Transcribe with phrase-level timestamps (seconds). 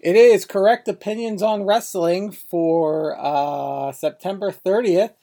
[0.00, 5.14] It is correct opinions on wrestling for uh, September 30th.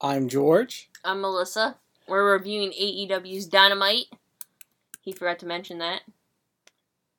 [0.00, 0.90] I'm George.
[1.04, 1.76] I'm Melissa.
[2.08, 4.06] We're reviewing AEW's Dynamite.
[5.00, 6.02] He forgot to mention that.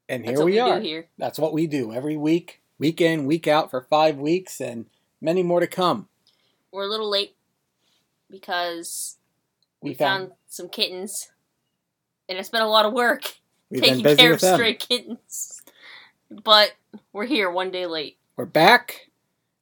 [0.10, 0.79] And That's here what we, we are.
[0.82, 1.08] here.
[1.18, 4.86] That's what we do every week, week in, week out for five weeks, and
[5.21, 6.09] many more to come.
[6.71, 7.36] We're a little late
[8.30, 9.18] because
[9.82, 11.30] We we found, found some kittens,
[12.28, 13.38] and it's been a lot of work
[13.70, 14.55] we've been taking busy care with of them.
[14.55, 15.62] stray kittens.
[16.30, 16.73] But
[17.14, 18.17] we're here one day late.
[18.36, 19.09] We're back.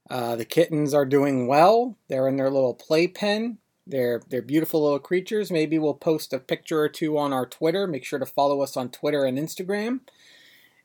[0.09, 1.97] Uh, the kittens are doing well.
[2.07, 3.57] They're in their little playpen.
[3.87, 5.51] They're they're beautiful little creatures.
[5.51, 7.85] Maybe we'll post a picture or two on our Twitter.
[7.85, 9.99] Make sure to follow us on Twitter and Instagram,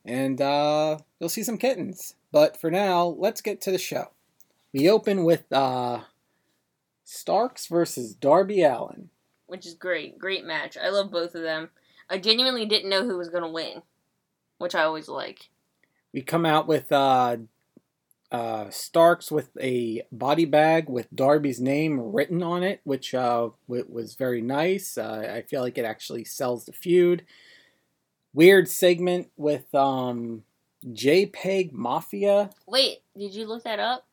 [0.04, 2.14] and uh, you'll see some kittens.
[2.30, 4.10] But for now, let's get to the show.
[4.72, 6.02] We open with uh,
[7.04, 9.08] Starks versus Darby Allin.
[9.46, 10.18] which is great.
[10.18, 10.76] Great match.
[10.76, 11.70] I love both of them.
[12.08, 13.82] I genuinely didn't know who was going to win,
[14.58, 15.48] which I always like.
[16.12, 17.36] We come out with uh,
[18.32, 23.86] uh, Starks with a body bag with Darby's name written on it, which uh, w-
[23.88, 24.96] was very nice.
[24.98, 27.24] Uh, I feel like it actually sells the feud.
[28.32, 30.44] Weird segment with um,
[30.86, 32.50] JPEG Mafia.
[32.66, 34.06] Wait, did you look that up?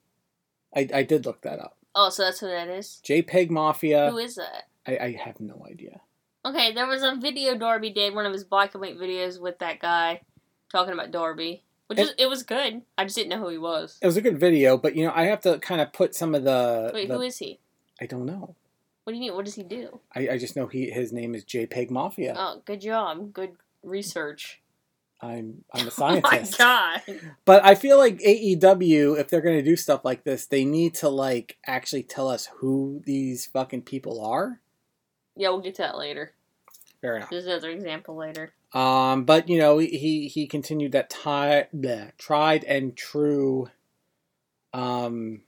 [0.76, 1.78] I, I did look that up.
[1.94, 3.02] Oh, so that's who that is?
[3.04, 4.09] JPEG Mafia.
[4.11, 4.67] Who is that?
[4.86, 6.02] I, I have no idea.
[6.45, 9.59] Okay, there was a video Darby did, one of his black and white videos with
[9.59, 10.22] that guy
[10.72, 11.64] talking about Darby.
[11.88, 12.82] Which is, it was good.
[12.98, 13.98] I just didn't know who he was.
[14.02, 16.36] It was a good video, but you know I have to kind of put some
[16.36, 16.92] of the.
[16.94, 17.60] Wait, the- who is he?
[18.02, 18.56] I don't know.
[19.04, 19.36] What do you mean?
[19.36, 20.02] What does he do?
[20.14, 22.36] I, I just know he his name is JPEG Mafia.
[22.38, 23.32] Oh, good job.
[23.34, 23.52] Good
[23.84, 24.60] research.
[25.22, 26.58] I'm I'm a Oh my scientist.
[26.58, 27.02] god.
[27.46, 31.08] But I feel like AEW, if they're gonna do stuff like this, they need to
[31.10, 34.60] like actually tell us who these fucking people are.
[35.38, 36.34] Yeah, we'll get to that later.
[37.02, 37.30] Fair enough.
[37.30, 38.53] There's another example later.
[38.73, 43.70] Um, but you know, he he continued that ti- bleh, tried and true,
[44.73, 45.42] um,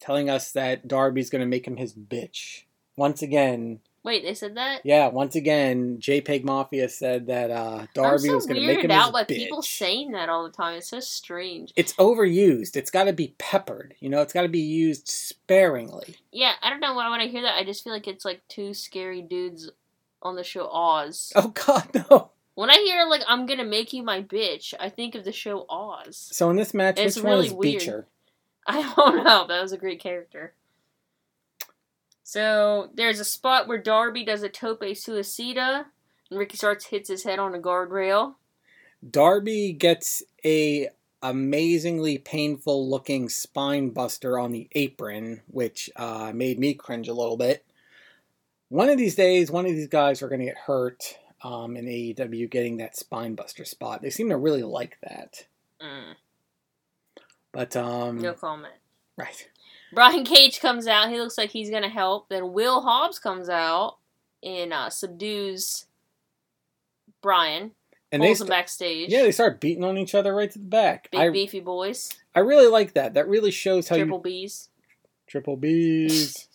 [0.00, 2.62] telling us that Darby's gonna make him his bitch
[2.96, 3.80] once again.
[4.02, 4.82] Wait, they said that?
[4.84, 8.90] Yeah, once again, JPEG Mafia said that uh, Darby so was gonna make weirded him
[8.92, 9.36] out his by bitch.
[9.36, 10.78] people saying that all the time.
[10.78, 11.72] It's so strange.
[11.74, 12.76] it's overused.
[12.76, 13.96] It's got to be peppered.
[13.98, 16.14] You know, it's got to be used sparingly.
[16.30, 18.42] Yeah, I don't know why when I hear that, I just feel like it's like
[18.48, 19.70] two scary dudes
[20.22, 21.32] on the show Oz.
[21.36, 22.30] Oh God, no.
[22.54, 25.66] When I hear like I'm gonna make you my bitch, I think of the show
[25.68, 26.16] Oz.
[26.32, 27.78] So in this match, It's which one really is weird.
[27.80, 28.06] Beecher?
[28.66, 29.46] I don't know.
[29.46, 30.54] That was a great character.
[32.22, 35.84] So there's a spot where Darby does a tope suicida,
[36.28, 38.34] and Ricky Starks hits his head on a guardrail.
[39.08, 40.88] Darby gets a
[41.22, 47.36] amazingly painful looking spine buster on the apron, which uh, made me cringe a little
[47.36, 47.64] bit.
[48.68, 51.84] One of these days, one of these guys are going to get hurt um, in
[51.86, 54.02] AEW getting that spine buster spot.
[54.02, 55.46] They seem to really like that.
[55.80, 56.14] Mm,
[57.52, 58.74] But um, no comment.
[59.16, 59.48] right.
[59.92, 61.10] Brian Cage comes out.
[61.10, 62.28] He looks like he's gonna help.
[62.28, 63.98] Then Will Hobbs comes out
[64.42, 65.86] and uh, subdues
[67.22, 67.70] Brian.
[68.12, 69.10] And they pulls him st- backstage.
[69.10, 71.10] yeah, they start beating on each other right to the back.
[71.10, 72.10] Big I beefy boys.
[72.34, 73.14] I really like that.
[73.14, 74.68] That really shows how Triple you B's.
[75.26, 76.48] triple B's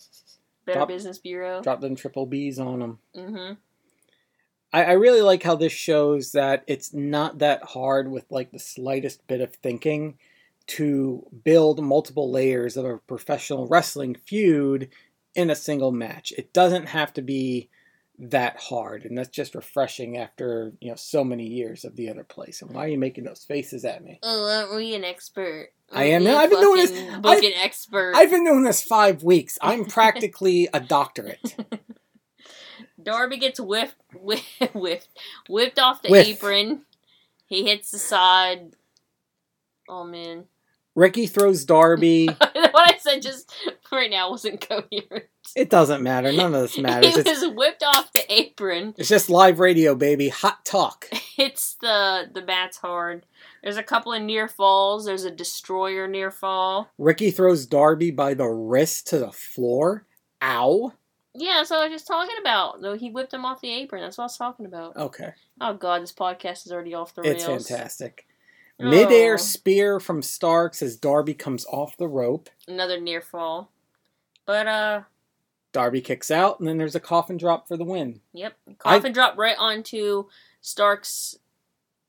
[0.65, 1.61] Better Drop- Business Bureau.
[1.61, 2.99] drop them triple B's on them.
[3.15, 3.53] Mm-hmm.
[4.73, 8.59] I, I really like how this shows that it's not that hard with like the
[8.59, 10.17] slightest bit of thinking
[10.67, 14.89] to build multiple layers of a professional wrestling feud
[15.35, 16.31] in a single match.
[16.37, 17.69] It doesn't have to be
[18.19, 22.23] that hard, and that's just refreshing after you know so many years of the other
[22.23, 22.61] place.
[22.61, 24.19] And why are you making those faces at me?
[24.21, 25.69] Oh, aren't we an expert?
[25.93, 26.35] I am we now.
[26.35, 28.13] a I've been doing this- Booking expert.
[28.15, 29.57] I've been doing this five weeks.
[29.61, 31.55] I'm practically a doctorate.
[33.03, 35.09] Darby gets whiffed, whiffed, whiffed,
[35.49, 36.27] whipped off the Whiff.
[36.27, 36.81] apron.
[37.47, 38.75] He hits the side.
[39.89, 40.45] Oh man,
[40.95, 42.27] Ricky throws Darby.
[42.27, 43.51] what I said just
[43.91, 45.25] right now wasn't coherent.
[45.55, 46.31] It doesn't matter.
[46.31, 47.13] None of this matters.
[47.15, 48.93] He It's, was whipped off the apron.
[48.97, 50.29] it's just live radio, baby.
[50.29, 51.07] Hot talk.
[51.35, 53.25] Hits the the bats hard.
[53.63, 55.05] There's a couple of near falls.
[55.05, 56.89] There's a destroyer near fall.
[56.97, 60.05] Ricky throws Darby by the wrist to the floor.
[60.41, 60.93] Ow.
[61.33, 62.81] Yeah, that's what I was just talking about.
[62.81, 64.01] Though he whipped him off the apron.
[64.01, 64.97] That's what I was talking about.
[64.97, 65.29] Okay.
[65.61, 67.35] Oh god, this podcast is already off the rails.
[67.35, 68.25] It's fantastic.
[68.79, 69.37] Midair Oh.
[69.37, 72.49] spear from Starks as Darby comes off the rope.
[72.67, 73.71] Another near fall.
[74.45, 75.01] But uh
[75.71, 78.19] Darby kicks out, and then there's a coffin drop for the win.
[78.33, 78.53] Yep.
[78.79, 80.25] Coffin drop right onto
[80.59, 81.37] Stark's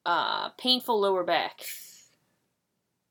[0.04, 1.60] uh, painful lower back.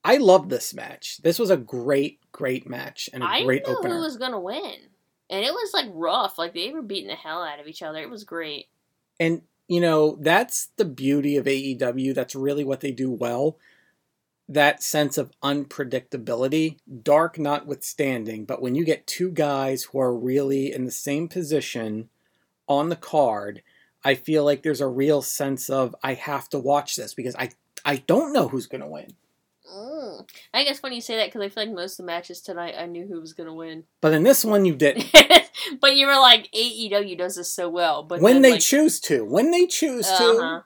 [0.03, 1.17] I love this match.
[1.17, 3.95] This was a great, great match and a I great know opener.
[3.95, 4.75] who was gonna win,
[5.29, 6.37] and it was like rough.
[6.37, 7.99] Like they were beating the hell out of each other.
[7.99, 8.67] It was great.
[9.19, 12.13] And you know, that's the beauty of AEW.
[12.13, 13.57] That's really what they do well.
[14.49, 18.43] That sense of unpredictability, dark notwithstanding.
[18.45, 22.09] But when you get two guys who are really in the same position
[22.67, 23.61] on the card,
[24.03, 27.51] I feel like there's a real sense of I have to watch this because I
[27.85, 29.15] I don't know who's going to win.
[29.71, 30.27] Mm.
[30.53, 32.75] I guess when you say that, because I feel like most of the matches tonight,
[32.77, 33.85] I knew who was gonna win.
[34.01, 35.05] But in this one, you didn't.
[35.81, 38.03] but you were like, AEW does this so well.
[38.03, 40.61] But when then, they like, choose to, when they choose uh-huh.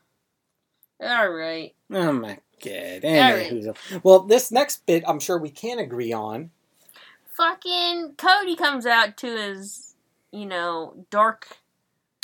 [1.02, 1.76] All right.
[1.92, 3.06] Oh my god.
[3.06, 3.76] All Anywho.
[4.04, 6.52] Well, this next bit, I'm sure we can agree on.
[7.36, 9.96] Fucking Cody comes out to his,
[10.32, 11.58] you know, dark,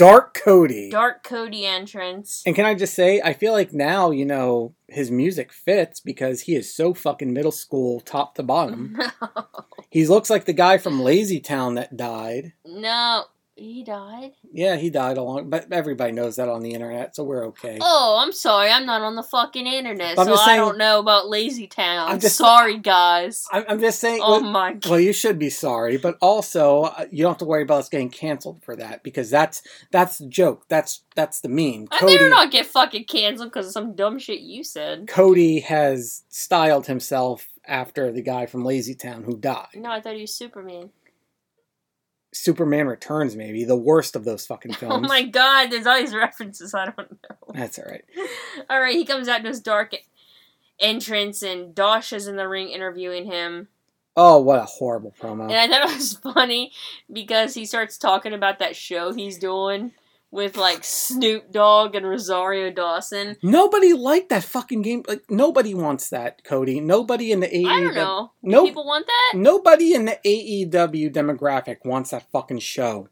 [0.02, 0.90] Dark Cody.
[0.90, 2.42] dark Cody entrance.
[2.46, 6.42] And can I just say, I feel like now, you know, his music fits because
[6.42, 8.98] he is so fucking middle school, top to bottom.
[9.22, 9.46] No,
[9.90, 12.54] he looks like the guy from Lazy Town that died.
[12.66, 13.26] no,
[13.62, 14.32] he died.
[14.52, 17.78] Yeah, he died along, but everybody knows that on the internet, so we're okay.
[17.82, 20.78] Oh, I'm sorry, I'm not on the fucking internet, I'm so just I saying- don't
[20.78, 22.12] know about Lazy Town.
[22.12, 23.48] I'm just- sorry, guys.
[23.52, 24.22] I'm, I'm just saying.
[24.24, 24.90] Oh well, my god.
[24.90, 27.90] well, you should be sorry, but also uh, you don't have to worry about us
[27.90, 29.62] getting canceled for that because that's
[29.92, 30.66] that's the joke.
[30.70, 31.88] That's that's the meme.
[31.92, 35.08] I better not get fucking canceled because of some dumb shit you said.
[35.08, 39.68] Cody has styled himself after the guy from Lazy Town who died.
[39.76, 40.90] No, I thought he was Superman.
[42.34, 45.06] Superman Returns, maybe the worst of those fucking oh films.
[45.06, 47.36] Oh my god, there's all these references I don't know.
[47.54, 48.06] That's all right.
[48.70, 49.94] All right, he comes out to his dark
[50.80, 53.68] entrance, and Dasha is in the ring interviewing him.
[54.16, 55.44] Oh, what a horrible promo.
[55.44, 56.72] And I thought it was funny
[57.12, 59.92] because he starts talking about that show he's doing
[60.32, 63.36] with like Snoop Dogg and Rosario Dawson.
[63.44, 65.04] Nobody liked that fucking game.
[65.08, 66.80] Like nobody wants that, Cody.
[66.80, 67.68] Nobody in the AEW.
[67.68, 68.32] I don't know.
[68.42, 68.68] Nope.
[68.68, 69.34] people want that?
[69.38, 73.10] Nobody in the AEW demographic wants that fucking show.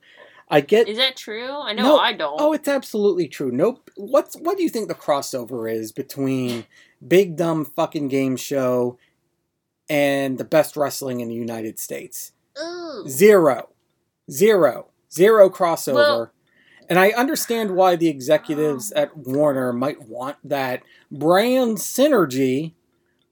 [0.50, 0.88] I get.
[0.88, 1.52] Is that true?
[1.52, 2.00] I know No.
[2.00, 2.40] I don't.
[2.42, 3.52] Oh, it's absolutely true.
[3.52, 3.92] Nope.
[3.98, 6.66] What's what do you think the crossover is between
[7.06, 8.98] Big Dumb Fucking Game Show
[9.90, 12.32] and the best wrestling in the United States?
[12.62, 13.06] Ooh.
[13.08, 13.70] Zero,
[14.32, 15.94] zero, zero crossover.
[15.96, 16.32] Well-
[16.90, 20.82] and I understand why the executives at Warner might want that
[21.12, 22.74] brand synergy,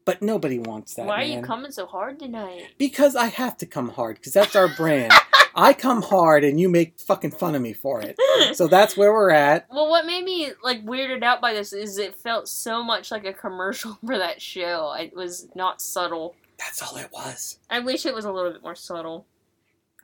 [0.06, 1.07] but nobody wants that.
[1.07, 1.39] Why are man.
[1.39, 2.68] you coming so hard tonight?
[2.77, 5.12] Because I have to come hard, because that's our brand.
[5.57, 8.15] I come hard and you make fucking fun of me for it.
[8.56, 9.65] So that's where we're at.
[9.77, 13.25] Well, what made me like weirded out by this is it felt so much like
[13.25, 14.94] a commercial for that show.
[14.94, 16.36] It was not subtle.
[16.59, 17.59] That's all it was.
[17.69, 19.25] I wish it was a little bit more subtle.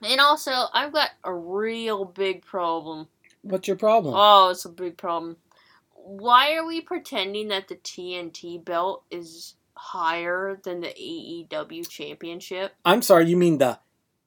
[0.02, 3.08] And also, I've got a real big problem.
[3.44, 4.14] What's your problem?
[4.16, 5.36] Oh, it's a big problem.
[5.94, 12.72] Why are we pretending that the TNT belt is higher than the AEW championship?
[12.84, 13.78] I'm sorry, you mean the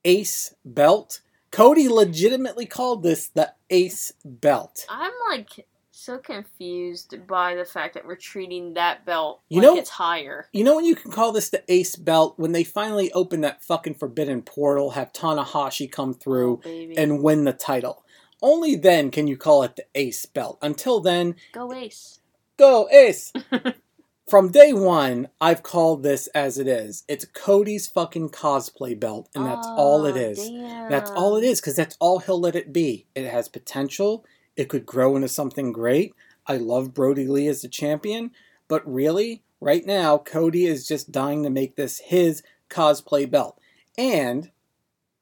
[0.05, 1.21] Ace Belt?
[1.51, 4.85] Cody legitimately called this the Ace Belt.
[4.89, 9.77] I'm like so confused by the fact that we're treating that belt You like know-
[9.77, 10.47] it's higher.
[10.53, 12.35] You know when you can call this the Ace Belt?
[12.37, 16.97] When they finally open that fucking forbidden portal, have Tanahashi come Oh, through baby.
[16.97, 18.03] and win the title.
[18.42, 20.57] Only then can you call it the Ace Belt.
[20.62, 22.19] Until then, Go Ace.
[22.57, 23.34] go Ace!
[24.30, 27.06] From day one, I've called this as it is.
[27.07, 30.39] It's Cody's fucking cosplay belt, and that's all it is.
[30.39, 30.50] Is.
[30.89, 33.06] That's all it is, because that's all he'll let it be.
[33.16, 34.25] It has potential.
[34.57, 36.13] It could grow into something great.
[36.45, 38.31] I love Brodie Lee as the champion,
[38.68, 43.58] but really, right now, Cody is just dying to make this his cosplay belt.
[43.98, 44.51] And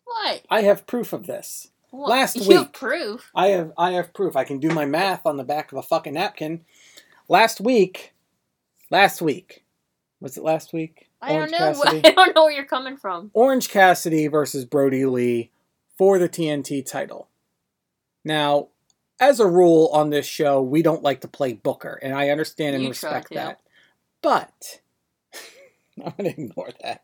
[0.05, 0.41] What?
[0.49, 1.69] I have proof of this.
[1.95, 2.09] What?
[2.09, 3.31] Last You have week- proof.
[3.35, 4.35] I have I have proof.
[4.35, 6.65] I can do my math on the back of a fucking napkin.
[7.29, 8.13] Last week,
[8.91, 9.63] last week,
[10.19, 11.09] was it last week?
[11.21, 11.57] I don't know.
[11.73, 12.05] Cassidy.
[12.05, 13.31] I don't know where you're coming from.
[13.33, 15.51] Orange Cassidy versus Brodie Lee
[15.97, 17.29] for the TNT title.
[18.23, 18.67] Now,
[19.19, 22.75] as a rule on this show, we don't like to play Booker, and I understand
[22.75, 23.61] and You respect that.
[24.21, 24.81] But
[26.05, 27.01] I'm gonna ignore that.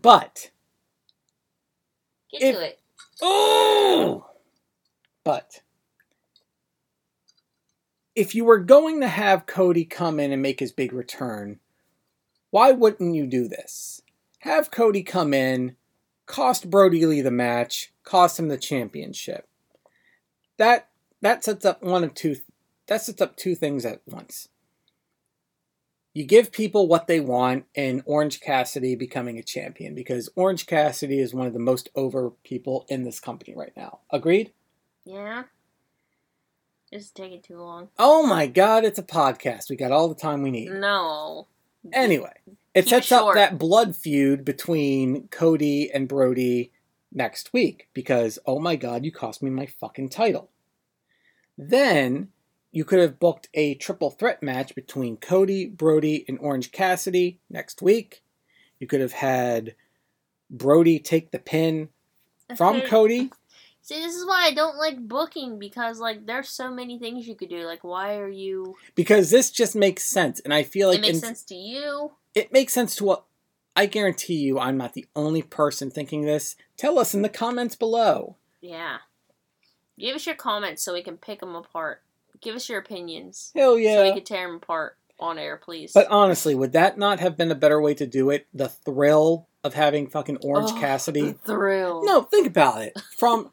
[0.00, 0.50] but
[2.30, 2.80] Get If- to it.
[3.20, 4.26] Oh,
[5.24, 5.62] but
[8.14, 11.60] if you were going to have Cody come in and make his big return,
[12.50, 14.02] why wouldn't you do this?
[14.40, 15.76] Have Cody come in,
[16.26, 19.48] cost Brodie Lee the match, cost him the championship.
[20.56, 20.88] That
[21.20, 22.36] that sets up one of two
[22.86, 24.48] that sets up two things at once.
[26.18, 31.20] You give people what they want in Orange Cassidy becoming a champion because Orange Cassidy
[31.20, 34.00] is one of the most over people in this company right now.
[34.10, 34.50] Agreed?
[35.04, 35.44] Yeah.
[36.90, 37.90] Is taking too long.
[38.00, 39.70] Oh my god, it's a podcast.
[39.70, 40.72] We got all the time we need.
[40.72, 41.46] No.
[41.92, 42.34] Anyway,
[42.74, 46.72] it Keep it sets up that blood feud between Cody and Brodie
[47.12, 50.50] next week because, oh my god, you cost me my fucking title.
[51.56, 52.30] Then
[52.72, 57.80] you could have booked a triple threat match between Cody, Brodie, and Orange Cassidy next
[57.82, 58.22] week.
[58.78, 59.74] You could have had
[60.50, 61.88] Brodie take the pin
[62.56, 62.86] from Okay.
[62.86, 63.30] Cody.
[63.82, 67.34] See, this is why I don't like booking because like there's so many things you
[67.34, 67.64] could do.
[67.64, 68.76] Like, why are you?
[68.94, 72.12] because this just makes sense and i feel like it makes in- sense to you.
[72.34, 73.24] it makes sense to what
[73.76, 77.76] i guarantee you i'm not the only person thinking this tell us in the comments
[77.76, 78.98] below Yeah.
[79.98, 82.02] Give us your comments so we can pick them apart.
[82.40, 83.94] Give us your opinions hell yeah.
[83.96, 85.92] so we can tear them apart on air, please.
[85.92, 89.46] but honestly would that not have been a better way to do it the thrill
[89.64, 92.04] of having fucking orange Oh, cassidy the thrill.
[92.04, 93.50] no think about it from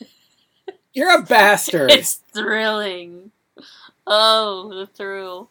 [0.92, 3.30] you're a bastard It's thrilling.
[4.06, 5.50] Oh, the thrill.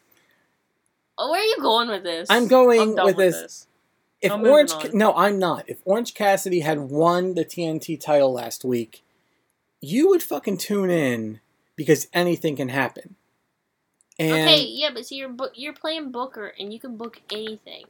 [1.18, 2.28] Oh, where are you going with this?
[2.30, 3.68] i'm going I'm done with this
[4.22, 4.72] if I'm orange.
[4.72, 9.04] Ca- no i'm not if orange cassidy had won the tnt title last week
[9.82, 11.40] you would fucking tune in
[11.80, 13.16] because anything can happen
[14.20, 17.86] and okay, yeah, but see, you're book, you're playing Booker, and you can book anything.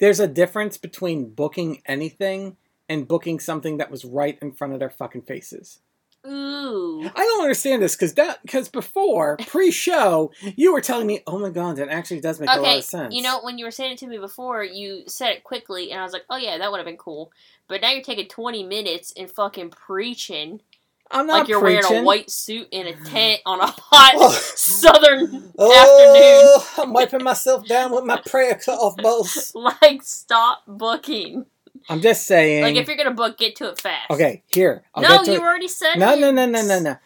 [0.00, 2.56] there's a difference between booking anything
[2.88, 5.78] and booking something that was right in front of their fucking faces
[6.26, 7.02] Ooh.
[7.04, 11.50] i don't understand this because that because before pre-show you were telling me oh my
[11.50, 13.92] god that actually does make a lot of sense you know when you were saying
[13.92, 16.70] it to me before, you said it quickly, and I was like, "Oh yeah, that
[16.70, 17.30] would have been cool."
[17.68, 20.60] But now you're taking 20 minutes and fucking preaching
[21.10, 21.82] i'm not like you're preaching.
[21.90, 24.30] wearing a white suit in a tent on a hot Oh.
[24.54, 26.42] southern oh, afternoon.
[26.78, 31.46] oh, i'm wiping myself down with my prayer cloth balls Like, stop booking.
[31.88, 34.10] i'm just saying Like, if you're gonna book, get to it fast.
[34.10, 34.82] Okay, here.
[34.94, 35.42] I'll no, get to you it.
[35.42, 36.20] already said No, it.
[36.20, 36.96] no, no, no, no, no.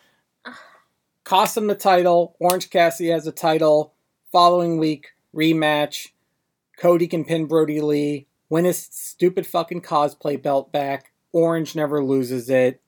[1.24, 2.34] Cost him the title.
[2.40, 3.92] Orange Cassidy has a title.
[4.32, 6.08] Following week, rematch.
[6.78, 8.26] Cody can pin Brodie Lee.
[8.48, 11.12] Win his stupid fucking cosplay belt back.
[11.32, 12.80] Orange never loses it.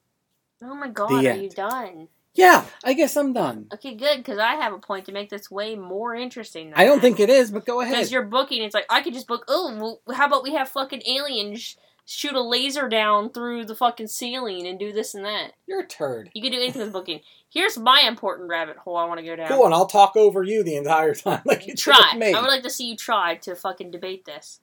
[0.62, 1.42] Oh my god, The are end.
[1.42, 2.08] you done?
[2.34, 3.66] Yeah, I guess I'm done.
[3.74, 6.70] Okay, good, because I have a point to make this way more interesting.
[6.70, 7.02] Than I don't that.
[7.02, 7.92] think it is, but go ahead.
[7.94, 9.44] Because you're booking, it's like I could just book.
[9.48, 11.74] Oh, well, how about we have fucking aliens sh-
[12.06, 15.52] shoot a laser down through the fucking ceiling and do this and that?
[15.66, 16.30] You're a turd.
[16.32, 17.20] You can do anything with booking.
[17.50, 19.48] Here's my important rabbit hole I want to go down.
[19.48, 22.12] Cool, and I'll talk over you the entire time like you try.
[22.14, 24.60] I would like to see you try to fucking debate this.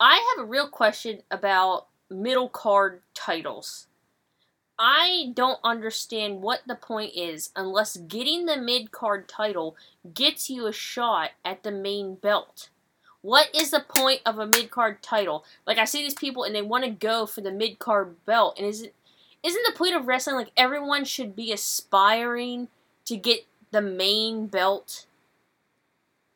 [0.00, 3.85] I have a real question about middle card titles.
[4.78, 9.74] I don't understand what the point is unless getting the mid card title
[10.12, 12.68] gets you a shot at the main belt.
[13.22, 15.44] What is the point of a mid card title?
[15.66, 18.58] Like I see these people and they want to go for the mid card belt,
[18.58, 18.94] and is it
[19.42, 22.68] isn't the point of wrestling like everyone should be aspiring
[23.06, 25.06] to get the main belt?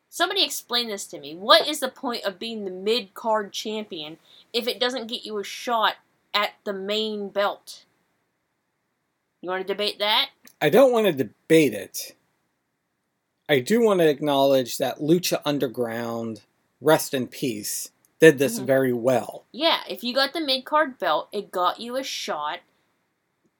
[0.09, 1.35] Somebody explain this to me.
[1.35, 4.17] What is the point of being the mid card champion
[4.51, 5.95] if it doesn't get you a shot
[6.33, 7.85] at the main belt?
[9.41, 10.29] You want to debate that?
[10.61, 12.15] I don't want to debate it.
[13.49, 16.41] I do want to acknowledge that Lucha Underground,
[16.79, 18.65] rest in peace, did this Mhm.
[18.65, 19.45] very well.
[19.51, 22.59] Yeah, if you got the mid card belt, it got you a shot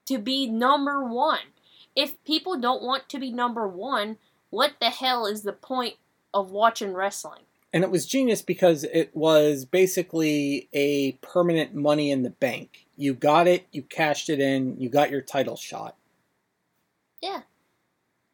[0.05, 1.53] to be number one.
[1.95, 4.17] If people don't want to be number one,
[4.49, 5.95] what the hell is the point
[6.33, 7.41] of watching wrestling?
[7.73, 12.85] And it was genius because it was basically a permanent money in the bank.
[13.01, 15.95] You got it, you cashed it in, you got your title shot.
[17.19, 17.41] Yeah.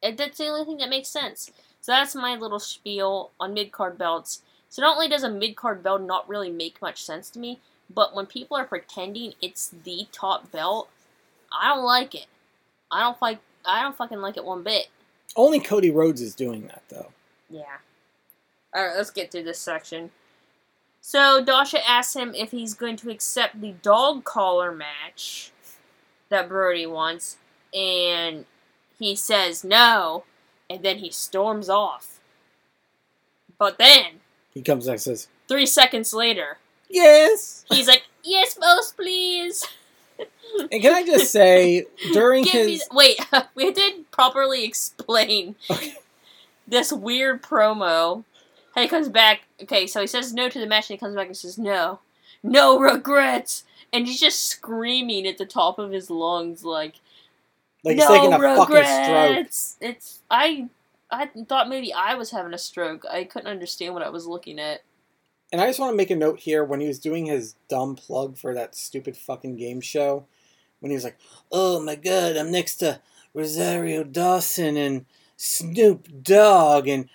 [0.04, 1.52] And that's the only thing that makes sense.
[1.80, 4.42] So that's my little spiel on mid card belts.
[4.68, 7.62] So not only does a mid card belt not really make much sense to me,
[7.90, 10.90] but when people are pretending it's the top belt,
[11.50, 12.26] I don't like it.
[12.92, 13.40] I don't like.
[13.66, 14.88] I don't fucking like it one bit.
[15.38, 17.14] Only Cody Rhodes is doing that though.
[17.50, 17.78] Yeah.
[18.76, 20.12] Alright, let's get through this section.
[21.08, 25.52] So Dasha asks him if he's going to accept the dog collar match
[26.28, 27.38] that Brodie wants,
[27.74, 28.44] and
[29.00, 30.26] he says no,
[30.70, 32.20] and then he storms off.
[33.58, 34.20] But then,
[34.54, 36.58] He comes back and says, three seconds later,
[36.90, 37.64] Yes!
[37.70, 39.66] he's like, Yes, boss, please.
[40.72, 42.74] And can I just say, during Give me.
[42.74, 42.84] his.
[42.92, 43.18] Wait,
[43.56, 45.94] we did properly explain Okay.
[46.68, 48.26] this weird promo.
[48.78, 49.42] And he comes back.
[49.64, 52.00] Okay, so he says no to the match, and he comes back and says no,
[52.44, 56.96] no regrets, and he's just screaming at the top of his lungs, like
[57.84, 59.30] Like he's no taking a fucking stroke.
[59.30, 59.78] regrets.
[59.82, 60.68] It's I.
[61.10, 63.06] I thought maybe I was having a stroke.
[63.10, 64.82] I couldn't understand what I was looking at.
[65.54, 67.96] And I just want to make a note here when he was doing his dumb
[67.96, 70.26] plug for that stupid fucking game show,
[70.82, 71.18] when he was like,
[71.52, 73.00] "Oh my god, I'm next to
[73.34, 75.06] Rosario Dawson and
[75.38, 77.08] Snoop Dogg, and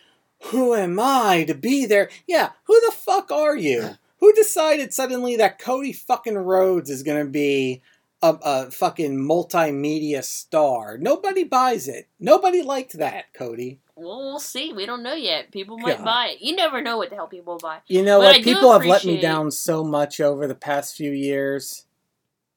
[0.45, 3.97] who am I to be there?" Yeah, who the fuck are you?
[4.19, 7.83] Who decided suddenly that Cody fucking Rhodes is gonna be
[8.23, 10.97] a, a fucking multimedia star.
[10.97, 12.09] Nobody buys it.
[12.21, 13.81] Nobody liked that, Cody.
[13.97, 14.73] Well, we'll see.
[14.73, 15.51] We don't know yet.
[15.51, 16.05] People might God.
[16.05, 16.41] buy it.
[16.41, 17.79] You never know what the hell people buy.
[17.87, 18.37] You know But what?
[18.37, 21.85] I do People have let me down so much over the past few years.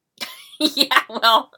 [0.60, 1.52] yeah, well,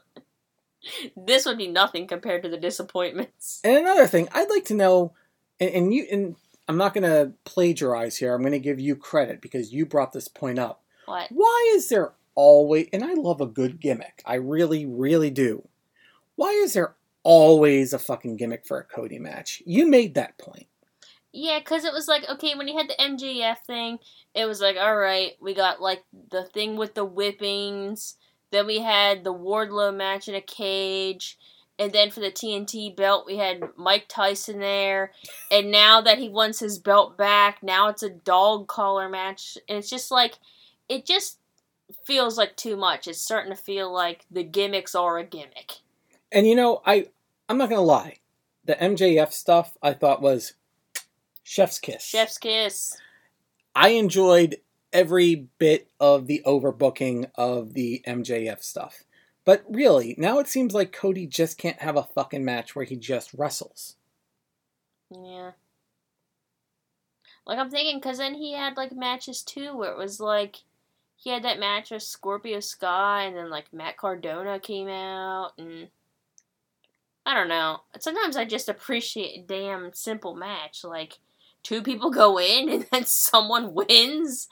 [1.16, 3.60] this would be nothing compared to the disappointments.
[3.62, 5.12] And another thing, I'd like to know,
[5.60, 6.36] and, and you, and
[6.68, 8.34] I'm not going to plagiarize here.
[8.34, 10.82] I'm going to give you credit because you brought this point up.
[11.06, 11.28] What?
[11.30, 14.22] Why is there always, and I love a good gimmick.
[14.24, 15.66] I really, really do.
[16.36, 19.60] Why is there always a fucking gimmick for a Cody match?
[19.66, 20.68] You made that point.
[21.32, 23.98] Yeah, because it was like, okay, when you had the MJF thing,
[24.34, 28.14] it was like, alright, we got like the thing with the whippings,
[28.52, 31.38] then we had the Wardlow match in a cage,
[31.78, 35.12] and then for the TNT belt, we had Mike Tyson there,
[35.50, 39.78] and now that he wants his belt back, now it's a dog collar match, and
[39.78, 40.34] it's just like,
[40.88, 41.38] it just
[42.04, 43.06] feels like too much.
[43.06, 45.76] It's starting to feel like the gimmicks are a gimmick.
[46.32, 47.06] And you know, I,
[47.48, 48.18] I'm not going to lie.
[48.64, 50.54] The MJF stuff I thought was
[51.42, 52.04] chef's kiss.
[52.04, 52.96] Chef's kiss.
[53.74, 54.56] I enjoyed
[54.92, 59.04] every bit of the overbooking of the MJF stuff.
[59.48, 62.96] But really, now it seems like Cody just can't have a fucking match where he
[62.96, 63.96] just wrestles.
[65.10, 65.52] Yeah.
[67.46, 70.56] Like I'm thinking, cause then he had like matches too, where it was like
[71.16, 75.88] he had that match with Scorpio Sky, and then like Matt Cardona came out, and
[77.24, 77.78] I don't know.
[78.00, 81.20] Sometimes I just appreciate a damn simple match, like
[81.62, 84.46] two people go in and then someone wins,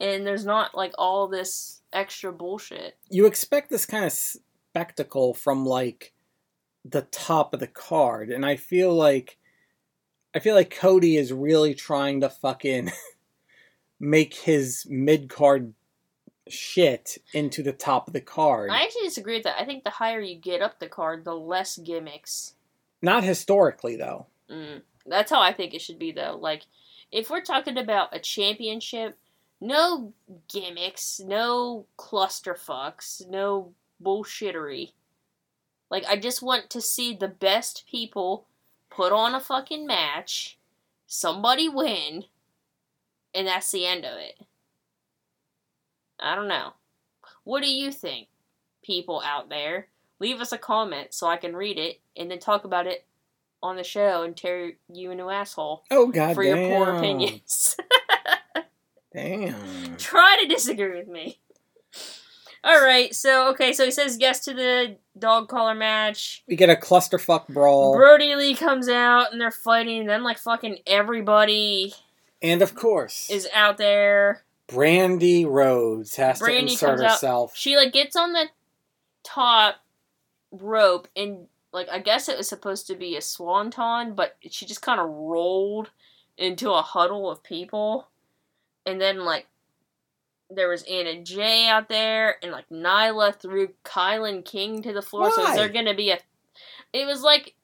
[0.00, 2.96] and there's not like all this extra bullshit.
[3.10, 6.12] You expect this kind of spectacle from like
[6.84, 9.38] the top of the card, and I feel like
[10.34, 12.90] I feel like Cody is really trying to fucking
[14.00, 15.74] make his mid card
[16.48, 18.70] shit into the top of the card.
[18.70, 19.60] I actually disagree with that.
[19.60, 22.54] I think the higher you get up the card, the less gimmicks.
[23.02, 24.26] Not historically though.
[24.50, 26.38] Mm, that's how I think it should be, though.
[26.40, 26.64] Like,
[27.10, 29.16] if we're talking about a championship,
[29.60, 30.12] no
[30.48, 34.92] gimmicks, no clusterfucks, no bullshittery.
[35.90, 38.46] Like, I just want to see the best people
[38.90, 40.58] put on a fucking match,
[41.06, 42.24] somebody win,
[43.34, 44.38] and that's the end of it.
[46.20, 46.74] I don't know.
[47.44, 48.28] What do you think,
[48.82, 49.88] people out there?
[50.20, 53.06] Leave us a comment so I can read it and then talk about it
[53.62, 57.76] on the show and tear you a new asshole Oh god for your poor opinions.
[59.12, 59.96] Damn.
[59.96, 61.38] Try to disagree with me.
[62.64, 66.42] All right, so okay, so he says yes to the dog collar match.
[66.48, 67.96] We get a clusterfuck brawl.
[67.96, 70.00] Brodie Lee comes out and they're fighting.
[70.00, 71.94] And then like fucking everybody
[72.42, 74.42] and of course, is out there.
[74.68, 77.10] Brandi Rhodes has Brandy to insert comes out.
[77.12, 77.56] herself.
[77.56, 78.48] She like gets on the
[79.22, 79.76] top
[80.50, 84.82] rope and like I guess it was supposed to be a swanton, but she just
[84.82, 85.90] kind of rolled
[86.36, 88.08] into a huddle of people,
[88.88, 89.46] and then like
[90.50, 95.30] there was Anna Jay out there, and like Nyla threw KiLynn King to the floor.
[95.30, 95.56] So is Why?
[95.56, 96.18] there gonna be a?
[96.92, 97.54] It was like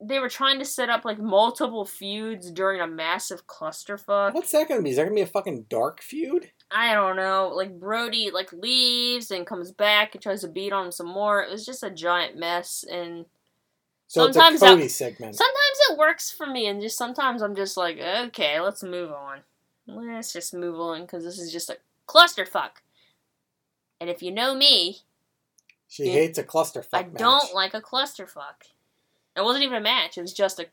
[0.00, 4.32] they were trying to set up like multiple feuds during a massive clusterfuck.
[4.34, 4.90] What's that gonna be?
[4.90, 6.50] Is that gonna be a fucking dark feud?
[6.70, 7.50] I don't know.
[7.54, 11.42] Like Brodie like leaves and comes back and tries to beat on him some more.
[11.42, 13.24] It was just a giant mess and
[14.06, 15.34] So Sometimes it's a that- segment.
[15.34, 19.40] sometimes it works for me and just sometimes I'm just like, okay, let's move on.
[19.88, 22.82] Let's just move on because this is just a clusterfuck.
[24.00, 24.98] And if you know me,
[25.88, 27.14] she hates a clusterfuck I match.
[27.14, 28.68] don't like a clusterfuck.
[29.34, 30.18] It wasn't even a match.
[30.18, 30.66] It was just a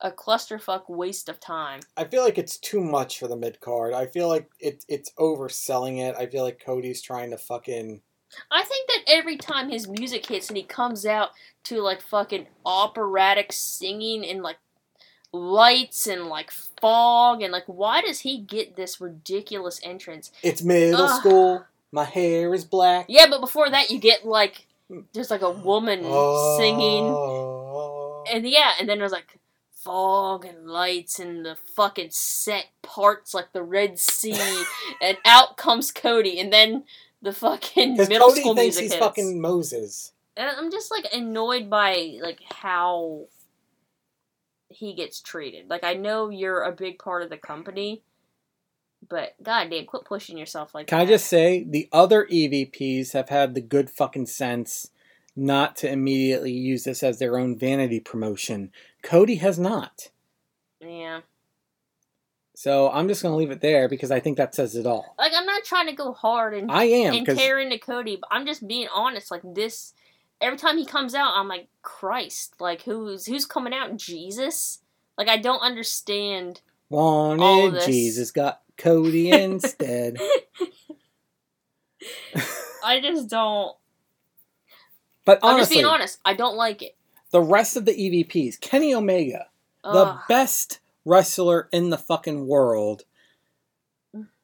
[0.00, 1.80] a clusterfuck waste of time.
[1.96, 3.94] I feel like it's too much for the mid card.
[3.94, 6.16] I feel like it it's overselling it.
[6.16, 8.02] I feel like Cody's trying to fucking
[8.50, 11.30] I think that every time his music hits and he comes out
[11.64, 14.56] to like fucking operatic singing and like
[15.34, 20.30] lights and like fog and like why does he get this ridiculous entrance?
[20.42, 21.20] It's middle Ugh.
[21.20, 21.66] school.
[21.92, 23.06] My hair is black.
[23.08, 24.66] Yeah, but before that you get like
[25.12, 26.56] there's like a woman oh.
[26.58, 28.24] singing Oh.
[28.32, 29.38] and yeah, and then there's like
[29.72, 34.64] fog and lights and the fucking set parts like the Red Sea
[35.02, 36.84] and out comes Cody and then
[37.20, 39.04] the fucking middle Cody school thinks music he's hits.
[39.04, 40.12] fucking Moses.
[40.36, 43.26] And I'm just like annoyed by like how
[44.74, 45.68] he gets treated.
[45.70, 48.02] Like I know you're a big part of the company,
[49.08, 50.90] but goddamn, quit pushing yourself like that.
[50.90, 51.04] Can that.
[51.12, 54.90] I just say the other EVPs have had the good fucking sense
[55.36, 58.70] not to immediately use this as their own vanity promotion.
[59.02, 60.10] Cody has not.
[60.80, 61.20] yeah.
[62.56, 65.16] So I'm just gonna leave it there because I think that says it all.
[65.18, 68.28] Like I'm not trying to go hard and I am and tear into Cody, but
[68.30, 69.30] I'm just being honest.
[69.30, 69.92] Like this,
[70.44, 73.96] every time he comes out, I'm like, Christ, like who's who's coming out?
[73.96, 74.80] Jesus?
[75.16, 76.60] Like I don't understand.
[77.40, 77.86] all of wanted.
[77.86, 80.18] Jesus got Cody instead.
[82.84, 83.76] I just don't.
[85.24, 86.18] But I'm just honestly, being honest.
[86.24, 86.96] I don't like it.
[87.30, 89.46] the rest of the EVPs, Kenny Omega,
[89.82, 93.04] the best wrestler in the fucking world,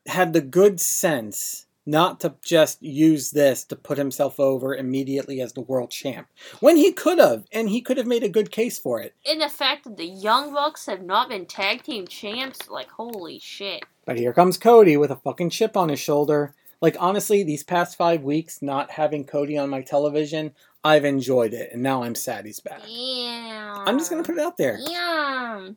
[0.06, 5.52] had the good sense not to just use this to put himself over immediately as
[5.52, 6.28] the world champ
[6.60, 9.14] when he could have, and he could have made a good case for it.
[9.24, 13.40] In the fact that the Young Bucks have not been tag team champs, like holy
[13.40, 13.82] shit.
[14.04, 16.54] But here comes Cody with a fucking chip on his shoulder.
[16.80, 21.70] Like honestly, these past five weeks, not having Cody on my television, I've enjoyed it,
[21.72, 22.80] and now I'm sad he's back.
[22.86, 23.84] Yeah.
[23.86, 24.78] I'm just gonna put it out there.
[24.80, 25.70] Yeah.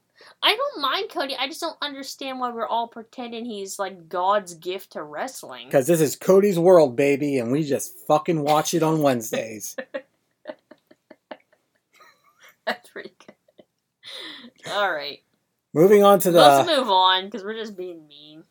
[0.45, 1.37] I don't mind Cody.
[1.39, 5.67] I just don't understand why we're all pretending he's like God's gift to wrestling.
[5.67, 9.77] Because this is Cody's world, baby, and we just fucking watch it on Wednesdays.
[12.65, 13.35] That's pretty good.
[14.71, 15.21] All right.
[15.73, 16.39] Moving on to the.
[16.39, 18.43] Let's move on because we're just being mean.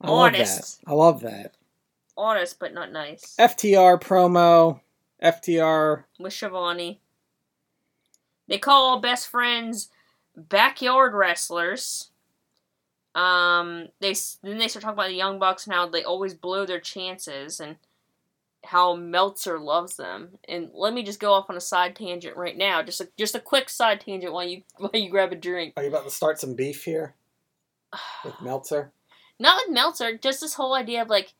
[0.00, 0.40] I love that.
[0.40, 0.80] honest.
[0.84, 1.54] I love that.
[2.16, 3.36] Honest, but not nice.
[3.38, 4.80] FTR promo.
[5.22, 6.04] FTR.
[6.18, 7.00] With Schiavone.
[8.48, 9.90] They call all best friends
[10.48, 12.10] backyard wrestlers.
[13.14, 16.64] Um, they then they start talking about the Young Bucks and how they always blow
[16.64, 17.76] their chances and
[18.64, 20.38] how Meltzer loves them.
[20.48, 23.34] And let me just go off on a side tangent right now, just a, just
[23.34, 25.74] a quick side tangent while you while you grab a drink.
[25.76, 27.14] Are you about to start some beef here
[28.24, 28.92] with Meltzer?
[29.38, 31.32] Not with Meltzer, just this whole idea of like,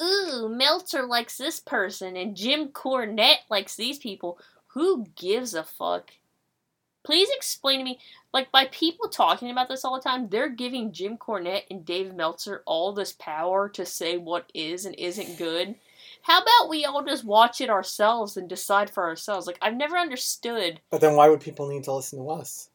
[0.00, 4.38] ooh, Meltzer likes this person and Jim Cornette likes these people.
[4.68, 6.12] Who gives a fuck?
[7.04, 7.98] Please explain to me,
[8.32, 12.14] like, by people talking about this all the time, they're giving Jim Cornette and Dave
[12.14, 15.74] Meltzer all this power to say what is and isn't good.
[16.22, 19.46] How about we all just watch it ourselves and decide for ourselves?
[19.48, 20.80] Like, I've never understood.
[20.90, 22.68] But then why would people need to listen to us?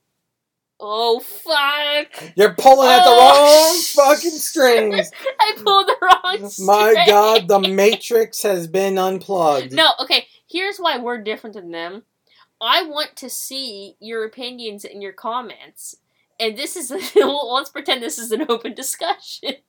[0.80, 2.34] Oh, fuck!
[2.36, 5.12] You're pulling at the Oh, wrong fucking strings.
[5.40, 9.74] I pulled the wrong My god, the Matrix has been unplugged.
[9.74, 10.28] No, okay.
[10.48, 12.04] Here's why we're different than them.
[12.60, 15.98] I want to see your opinions and your comments.
[16.40, 19.56] And this is well, let's pretend this is an open discussion.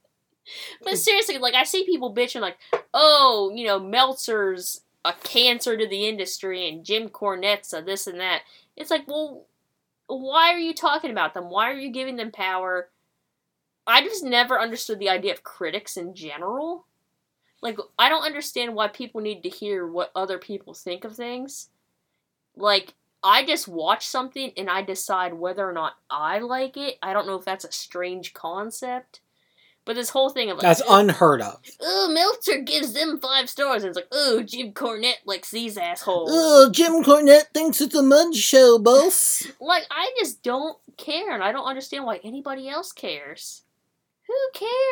[0.83, 2.57] But seriously, like I see people bitching like,
[2.94, 8.18] "Oh, you know, Meltzer's a cancer to the industry and Jim Cornette's a this and
[8.20, 9.44] that." It's like, "Well,
[10.07, 11.51] why are you talking about them?
[11.51, 12.88] Why are you giving them power?"
[13.87, 16.87] I just never understood the idea of critics in general.
[17.62, 21.68] Like, I don't understand why people need to hear what other people think of things.
[22.58, 26.98] Like, I just watch something and I decide whether or not I like it.
[27.02, 29.20] I don't know if that's a strange concept.
[29.84, 31.62] But this whole thing of like, That's unheard of.
[31.80, 36.28] oh, Meltzer gives them five stars, and it's like, oh, Jim Cornette likes these assholes.
[36.30, 39.46] Oh, Jim Cornette thinks it's a mud show, boss.
[39.62, 43.62] Like, I just don't care, and I don't understand why anybody else cares.
[44.26, 44.34] Who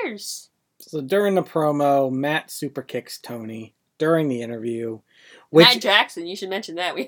[0.02, 0.48] cares?
[0.78, 5.00] So during the promo, Matt super kicks Tony during the interview,
[5.50, 6.94] which Matt Jackson, you should mention that.
[6.96, 7.06] We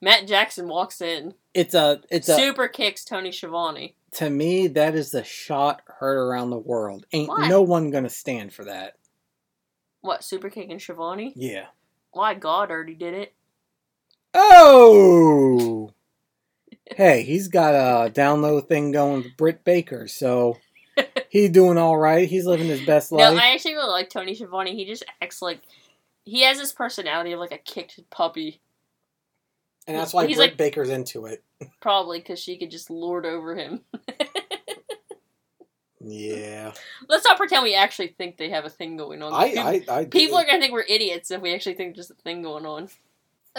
[0.00, 3.94] Matt Jackson walks in, it's a it's a super kicks Tony Schiavone.
[4.12, 7.06] to me that is the shot heard around the world.
[7.12, 7.48] Ain't Why?
[7.48, 8.96] no one gonna stand for that.
[10.00, 11.32] What, super kicking Schiavone?
[11.34, 11.66] Yeah.
[12.12, 13.34] Why, God already did it.
[14.34, 15.92] Oh.
[16.86, 20.58] hey, he's got a down low thing going with Britt Baker, so
[21.28, 22.28] he's doing all right.
[22.28, 23.34] He's living his best life.
[23.34, 23.40] No.
[23.40, 24.76] I actually really like Tony Schiavone.
[24.76, 25.60] He just acts like
[26.26, 28.60] he has this personality of like a kicked puppy,
[29.86, 31.42] and that's why he's Britt like- Baker's into it.
[31.80, 33.80] probably because she could just lord over him.
[36.08, 36.72] Yeah.
[37.08, 39.32] Let's not pretend we actually think they have a thing going on.
[39.32, 42.10] I People- I, I People are gonna think we're idiots if we actually think there's
[42.10, 42.88] a thing going on.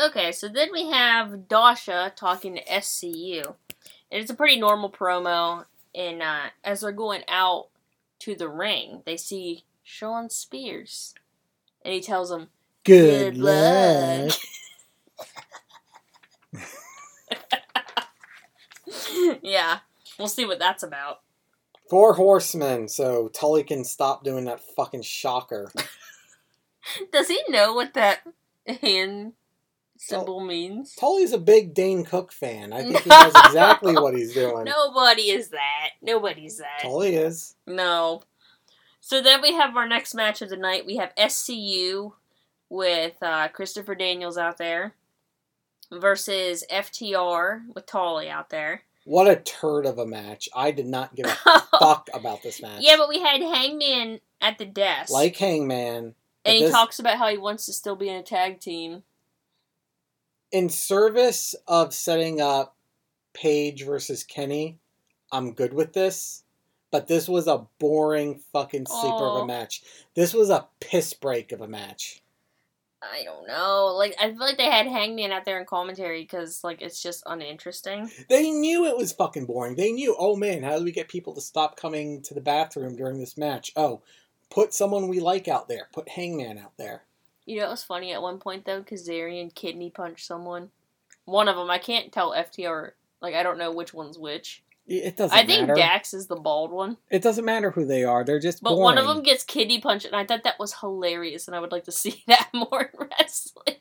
[0.01, 3.47] Okay, so then we have Dasha talking to SCU,
[4.11, 5.65] and it's a pretty normal promo.
[5.95, 7.69] And uh, as they're going out
[8.19, 11.15] to the ring, they see Shawn Spears,
[11.83, 12.49] and he tells them,
[12.87, 14.31] good, Good luck.
[16.53, 16.57] luck.
[19.41, 19.79] "Yeah,
[20.17, 21.21] we'll see what that's about."
[21.89, 25.71] Four horsemen, so Tully can stop doing that fucking shocker.
[27.11, 28.19] Does he know what that
[28.81, 29.33] hand
[29.97, 30.95] symbol means?
[30.95, 32.73] Tully's a big Dane Cook fan.
[32.73, 34.65] I think he knows exactly what he's doing.
[34.65, 35.89] Nobody is that.
[36.01, 36.79] Nobody's that.
[36.81, 37.55] Tully is.
[37.65, 38.21] No.
[38.99, 40.85] So then we have our next match of the night.
[40.85, 42.13] We have SCU
[42.69, 44.93] with uh, Christopher Daniels out there
[45.91, 48.83] versus FTR with Tully out there.
[49.05, 50.49] What a turd of a match.
[50.53, 52.81] I did not give a fuck about this match.
[52.81, 55.11] yeah, but we had Hangman at the desk.
[55.11, 58.23] like Hangman, and he this- talks about how he wants to still be in a
[58.23, 59.03] tag team.
[60.51, 62.75] in service of setting up
[63.33, 64.79] Page versus Kenny,
[65.31, 66.43] I'm good with this.
[66.89, 69.83] But this was a boring fucking sleeper of a match.
[70.15, 72.21] This was a piss break of a match.
[73.11, 73.93] I don't know.
[73.97, 77.23] Like I feel like they had Hangman out there in commentary because like it's just
[77.25, 78.11] uninteresting.
[78.29, 79.75] They knew it was fucking boring.
[79.75, 82.95] They knew, oh man, how do we get people to stop coming to the bathroom
[82.95, 83.71] during this match?
[83.75, 84.01] Oh,
[84.49, 85.87] put someone we like out there.
[85.93, 87.03] Put Hangman out there.
[87.45, 90.69] You know, it was funny at one point though, Kazarian kidney punched someone.
[91.25, 92.91] One of them, I can't tell FTR.
[93.21, 94.63] Like I don't know which one's which.
[94.87, 95.75] It doesn't I think matter.
[95.75, 98.23] Dax is the bald one, it doesn't matter who they are.
[98.23, 98.83] They're just but boring.
[98.83, 101.71] one of them gets kidney punched, and I thought that was hilarious, and I would
[101.73, 103.75] like to see that more in wrestling.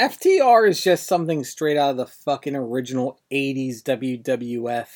[0.00, 4.88] FTR is just something straight out of the fucking original 80s WWF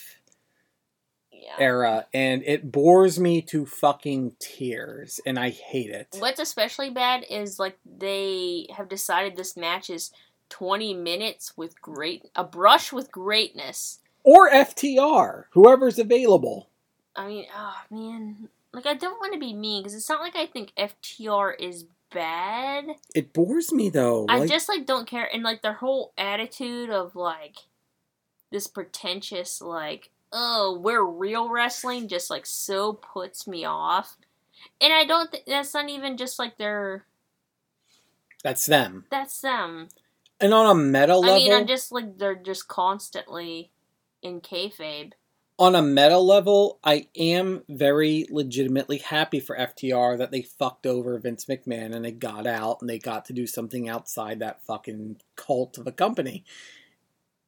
[1.32, 1.56] Yeah.
[1.58, 6.08] era, and it bores me to fucking tears, and I hate it.
[6.18, 10.12] What's especially bad is like they have decided this match is
[10.50, 13.98] 20 minutes with great a brush with greatness.
[14.24, 16.68] Or FTR, whoever's available.
[17.16, 20.36] I mean, oh man, like I don't want to be mean because it's not like
[20.36, 22.86] I think FTR is bad.
[23.14, 24.26] It bores me though.
[24.28, 27.56] I like- just like don't care and like their whole attitude of like
[28.50, 34.16] this pretentious like oh we're real wrestling just like so puts me off.
[34.80, 37.04] And I don't think that's not even just like their
[38.42, 39.04] that's them.
[39.10, 39.88] that's them.
[40.40, 43.70] And on a meta level, I mean, I'm just like they're just constantly
[44.22, 45.12] in kayfabe.
[45.58, 51.18] on a meta level, I am very legitimately happy for FTR that they fucked over
[51.18, 55.18] Vince McMahon and they got out and they got to do something outside that fucking
[55.36, 56.44] cult of a company.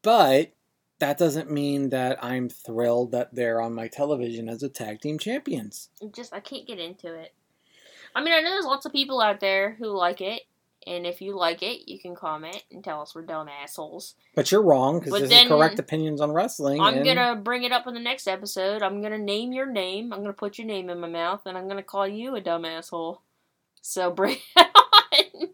[0.02, 0.52] But
[1.00, 5.18] that doesn't mean that I'm thrilled that they're on my television as a tag team
[5.18, 5.88] champions.
[6.00, 7.34] It just I can't get into it.
[8.14, 10.42] I mean, I know there's lots of people out there who like it,
[10.86, 14.14] and if you like it, you can comment and tell us we're dumb assholes.
[14.34, 16.80] But you're wrong because this is correct opinions on wrestling.
[16.80, 18.82] I'm and gonna bring it up in the next episode.
[18.82, 20.12] I'm gonna name your name.
[20.12, 22.64] I'm gonna put your name in my mouth, and I'm gonna call you a dumb
[22.64, 23.22] asshole.
[23.80, 25.48] So bring it on.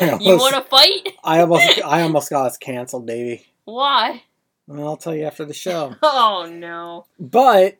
[0.00, 1.08] I You want to fight?
[1.24, 3.46] I almost, I almost got us canceled, baby.
[3.64, 4.22] Why?
[4.66, 5.94] Well, I'll tell you after the show.
[6.02, 7.06] Oh no.
[7.18, 7.78] But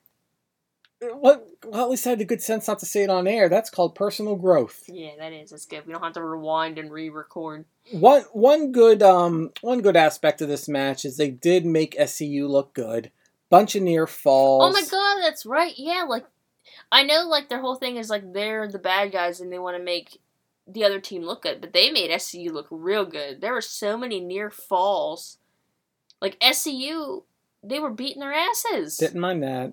[1.14, 1.46] what?
[1.64, 3.48] Well, at least I had the good sense not to say it on air.
[3.48, 4.84] That's called personal growth.
[4.88, 5.50] Yeah, that is.
[5.50, 5.86] That's good.
[5.86, 7.64] We don't have to rewind and re-record.
[7.90, 12.48] One one good um one good aspect of this match is they did make SCU
[12.48, 13.10] look good.
[13.50, 14.64] Bunch of near falls.
[14.64, 15.74] Oh my god, that's right.
[15.76, 16.24] Yeah, like
[16.90, 19.76] I know like their whole thing is like they're the bad guys and they want
[19.76, 20.20] to make
[20.66, 23.40] the other team look good, but they made SCU look real good.
[23.40, 25.38] There were so many near falls.
[26.20, 27.24] Like SCU,
[27.64, 28.96] they were beating their asses.
[28.96, 29.72] Didn't mind that.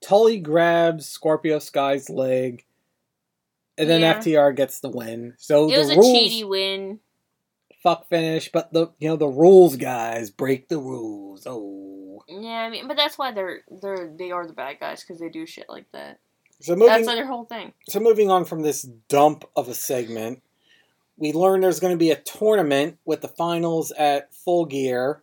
[0.00, 2.64] Tully grabs Scorpio Sky's leg,
[3.78, 4.18] and then Yeah.
[4.18, 5.34] FTR gets the win.
[5.38, 7.00] So it the was a rules cheaty win.
[7.82, 11.46] fuck finish, but the you know the rules guys break the rules.
[11.46, 15.18] Oh, Yeah, I mean, but that's why they're they're they are the bad guys because
[15.20, 16.18] they do shit like that.
[16.60, 17.72] so moving That's their whole thing.
[17.88, 20.42] so moving on from this dump of a segment,
[21.16, 25.22] we learn there's going to be a tournament with the finals at Full Gear,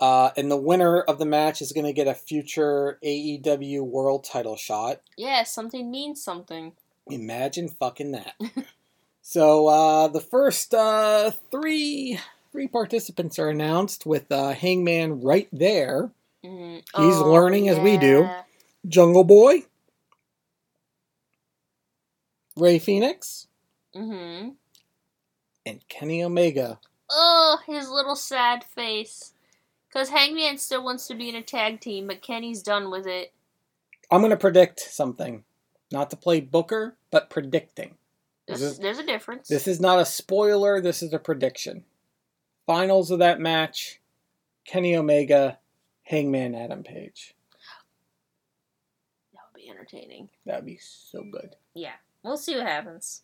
[0.00, 4.24] uh, and the winner of the match is going to get a future AEW World
[4.24, 5.00] Title shot.
[5.16, 6.72] Yeah, something means something.
[7.10, 8.34] Imagine fucking that.
[9.22, 12.18] so uh, the first uh, three
[12.52, 16.10] three participants are announced with uh, Hangman right there,
[16.44, 16.82] Mhm.
[16.96, 18.28] He's learning as we do.
[18.86, 19.64] Jungle Boy,
[22.56, 23.46] Rey Fenix,
[23.94, 24.56] Mhm.
[25.66, 26.80] and Kenny Omega.
[27.10, 29.32] Oh, his little sad face.
[29.88, 33.32] Because Hangman still wants to be in a tag team, but Kenny's done with it.
[34.10, 35.44] I'm going to predict something.
[35.90, 37.94] Not to play Booker, but predicting.
[38.46, 39.48] There's, This is- there's a difference.
[39.48, 41.84] This is not a spoiler, this is a prediction.
[42.66, 44.00] Finals of that match
[44.66, 45.58] Kenny Omega,
[46.02, 47.34] Hangman Adam Page.
[49.32, 50.28] that would be entertaining.
[50.44, 51.56] That'd be so good.
[51.74, 53.22] Yeah, we'll see what happens.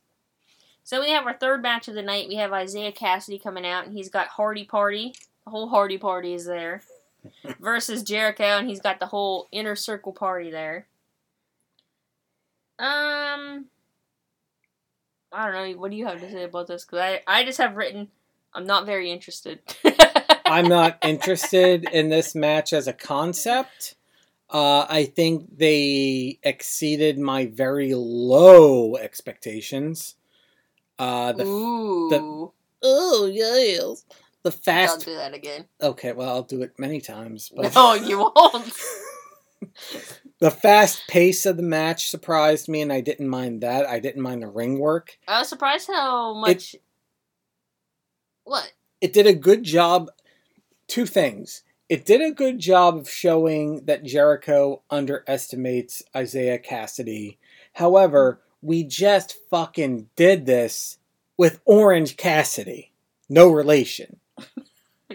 [0.83, 2.29] So we have our third match of the night.
[2.29, 5.15] We have Isiah Kassidy coming out, and he's got Hardy Party.
[5.45, 6.83] The whole Hardy Party is there.
[7.61, 10.87] versus Jericho, and he's got the whole inner circle party there.
[12.79, 13.67] Um,
[15.33, 15.79] I don't know.
[15.79, 16.85] What do you have to say about this?
[16.85, 18.09] Because I, I just have written,
[18.53, 19.61] I'm not very interested.
[20.47, 23.95] I'm not interested in this match as a concept.
[24.51, 30.17] Uh, I think they exceeded my very low expectations.
[30.99, 32.53] Uh, the Ooh.
[32.83, 34.05] oh yes,
[34.45, 35.05] the Don't fast.
[35.05, 35.65] do that again.
[35.83, 37.51] Okay, well, I'll do it many times.
[37.55, 38.73] But No, you won't.
[40.39, 43.87] the fast pace of the match surprised me, and I didn't mind that.
[43.89, 45.19] I didn't mind the ring work.
[45.27, 46.75] I was surprised how much.
[46.75, 46.83] It,
[48.45, 48.73] what?
[49.01, 50.11] It did a good job.
[50.87, 51.63] Two things.
[51.89, 57.39] It did a good job of showing that Jericho underestimates Isiah Kassidy.
[57.75, 60.99] However, we just fucking did this
[61.37, 62.93] with Orange Cassidy.
[63.29, 64.19] No relation.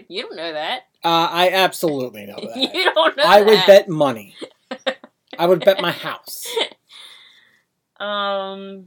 [0.08, 0.82] You don't know that.
[1.04, 2.56] Uh, I absolutely know that.
[2.56, 4.34] you don't know I would bet money.
[5.38, 6.46] I would bet my house.
[7.98, 8.86] Um,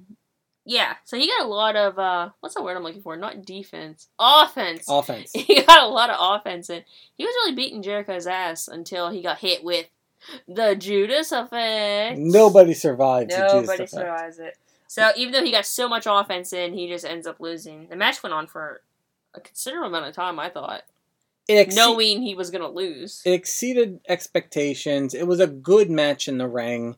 [0.66, 0.96] yeah.
[1.06, 3.16] So he got a lot of uh, what's the word I'm looking for?
[3.18, 4.86] Not defense, offense.
[4.88, 5.32] Offense.
[5.34, 6.84] he got a lot of offense in.
[7.16, 9.88] He was really beating Jericho's ass until he got hit with
[10.48, 12.18] the Judas effect.
[12.18, 13.28] Nobody survives.
[13.36, 13.92] the Judas Nobody effect.
[13.92, 14.58] survives it.
[14.88, 17.88] So even though he got so much offense in, he just ends up losing.
[17.90, 18.82] The match went on for
[19.34, 20.40] a considerable amount of time.
[20.40, 20.84] I thought,
[21.48, 23.22] It, exce- knowing he was gonna lose.
[23.26, 25.14] it exceeded expectations.
[25.14, 26.96] It was a good match in the ring.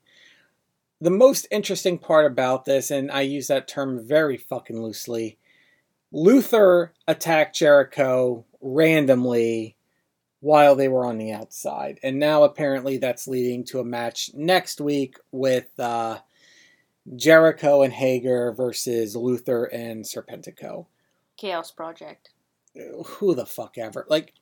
[1.01, 5.37] The most interesting part about this, and I use that term very fucking loosely,
[6.11, 9.75] Luther attacked Jericho randomly
[10.39, 11.99] while they were on the outside.
[12.03, 16.19] And now apparently that's leading to a match next week with uh,
[17.15, 20.85] Jericho and Hager versus Luther and Serpentico.
[21.37, 22.29] Chaos Project.
[23.05, 24.05] who the fuck ever.
[24.09, 24.33] Like,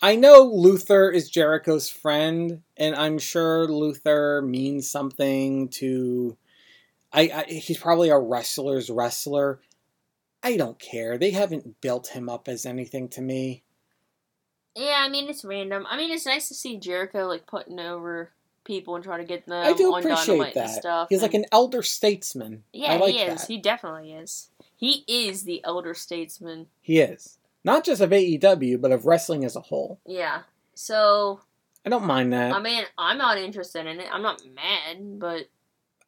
[0.00, 6.36] I know Luther is Jericho's friend, and I'm sure Luther means something to.
[7.12, 9.60] I, I he's probably a wrestler's wrestler.
[10.42, 11.18] I don't care.
[11.18, 13.62] They haven't built him up as anything to me.
[14.74, 15.86] Yeah, I mean it's random.
[15.88, 18.32] I mean it's nice to see Jericho like putting over
[18.64, 20.70] people and trying to get them I do on appreciate and that.
[20.70, 21.08] stuff.
[21.10, 22.64] He's like an elder statesman.
[22.72, 23.40] yeah, I like he is.
[23.42, 23.48] that.
[23.48, 24.48] He definitely is.
[24.82, 26.66] He is the elder statesman.
[26.80, 30.00] He is not just of AEW, but of wrestling as a whole.
[30.04, 30.42] Yeah.
[30.74, 31.38] So
[31.86, 32.52] I don't mind that.
[32.52, 34.08] I mean, I'm not interested in it.
[34.10, 35.48] I'm not mad, but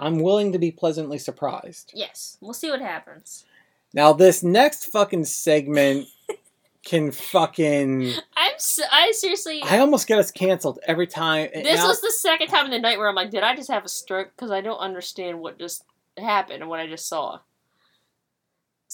[0.00, 1.92] I'm willing to be pleasantly surprised.
[1.94, 3.44] yes, we'll see what happens.
[3.92, 6.08] Now, this next fucking segment
[6.84, 8.12] can fucking.
[8.36, 9.62] I'm s I seriously.
[9.62, 11.48] I almost get us canceled every time.
[11.54, 13.70] this now- was the second time in the night where I'm like, did I just
[13.70, 14.32] have a stroke?
[14.34, 15.84] Because I don't understand what just
[16.18, 17.38] happened and what I just saw.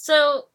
[0.03, 0.47] So,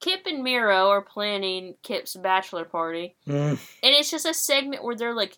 [0.00, 4.96] Kip and Miro are planning Kip's bachelor party, Mm, and it's just a segment where
[4.96, 5.36] they're like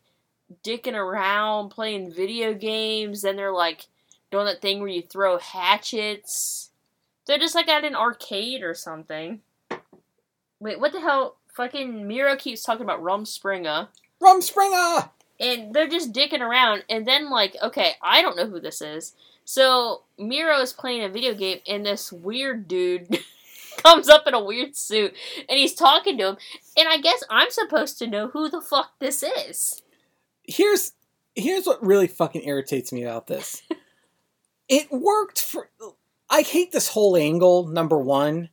[0.62, 3.86] dicking around, playing video games, then they're like
[4.30, 6.70] doing that thing where you throw hatchets.
[7.26, 9.40] They're just like at an arcade or something.
[10.60, 11.36] Wait, what the hell?
[11.48, 13.88] Fucking Miro keeps talking about Rumspringa
[14.22, 15.10] Rumspringer!
[15.40, 19.14] and they're just dicking around and then like okay i don't know who this is
[19.44, 23.18] so miro is playing a video game and this weird dude
[23.78, 25.14] comes up in a weird suit
[25.48, 26.36] and he's talking to him
[26.76, 29.82] and i guess i'm supposed to know who the fuck this is
[30.44, 30.92] Here's
[31.34, 33.62] here's what really fucking irritates me about this.
[34.68, 35.70] it worked for.
[36.28, 37.66] I hate this whole angle.
[37.66, 38.48] Number one.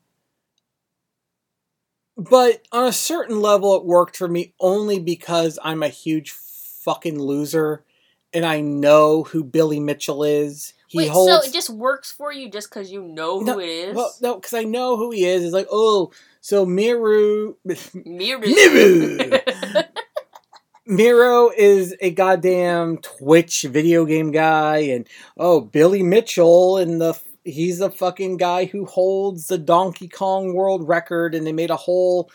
[2.18, 7.18] But on a certain level, it worked for me only because I'm a huge fucking
[7.18, 7.86] loser,
[8.34, 10.74] and I know who Billy Mitchell is.
[10.90, 11.46] He wait holds.
[11.46, 14.12] so it just works for you just because you know who No, it is Well,
[14.22, 15.44] no, because I know who he is.
[15.44, 18.40] It's like, oh, so Miru, Miru.
[18.44, 19.32] Miru.
[20.88, 27.78] Miro is a goddamn Twitch video game guy, and oh, Billy Mitchell, and the he's
[27.78, 32.32] the fucking guy who holds the Donkey Kong world record, and they made a whole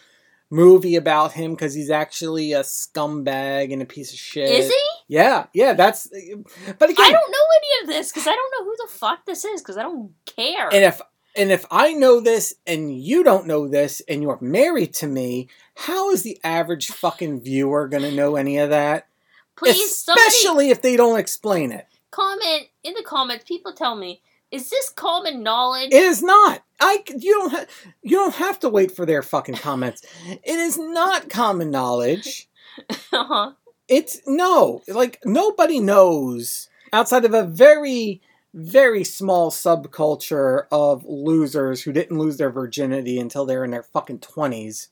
[0.48, 4.48] movie about him because he's actually a scumbag and a piece of shit.
[4.48, 6.06] is he Yeah, yeah, that's.
[6.08, 9.26] But again, i don't know any of this because i don't know who the fuck
[9.26, 11.00] this is because i don't care And if
[11.36, 15.48] and if I know this and you don't know this and you're married to me,
[15.74, 19.08] how is the average fucking viewer gonna know any of that?
[19.56, 19.76] please
[20.08, 21.86] Especially if they don't explain it.
[22.12, 24.20] comment in the comments people tell me
[24.52, 26.62] is this common knowledge It is not.
[26.80, 27.66] I you don't ha-
[28.02, 30.02] you don't have to wait for their fucking comments.
[30.26, 32.48] It is not common knowledge.
[33.12, 33.52] uh-huh.
[33.88, 38.22] It's no, like nobody knows outside of a very
[38.54, 44.20] very small subculture of losers who didn't lose their virginity until they're in their fucking
[44.20, 44.88] 20s.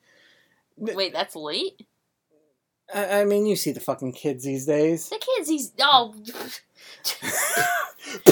[0.76, 1.86] Wait, that's late?
[2.92, 5.08] I, I mean, you see the fucking kids these days.
[5.08, 5.72] The kids, he's.
[5.80, 6.12] Oh.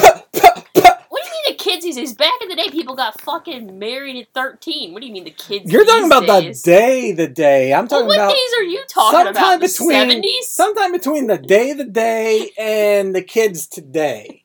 [0.01, 2.13] what do you mean the kids these days?
[2.15, 4.93] Back in the day, people got fucking married at 13.
[4.93, 6.63] What do you mean the kids You're talking about days?
[6.63, 7.73] the day, the day.
[7.73, 9.61] I'm Well, talking what about What days are you talking sometime about?
[9.61, 10.43] The between 70s?
[10.45, 14.45] sometime between the day, the day, and the kids today.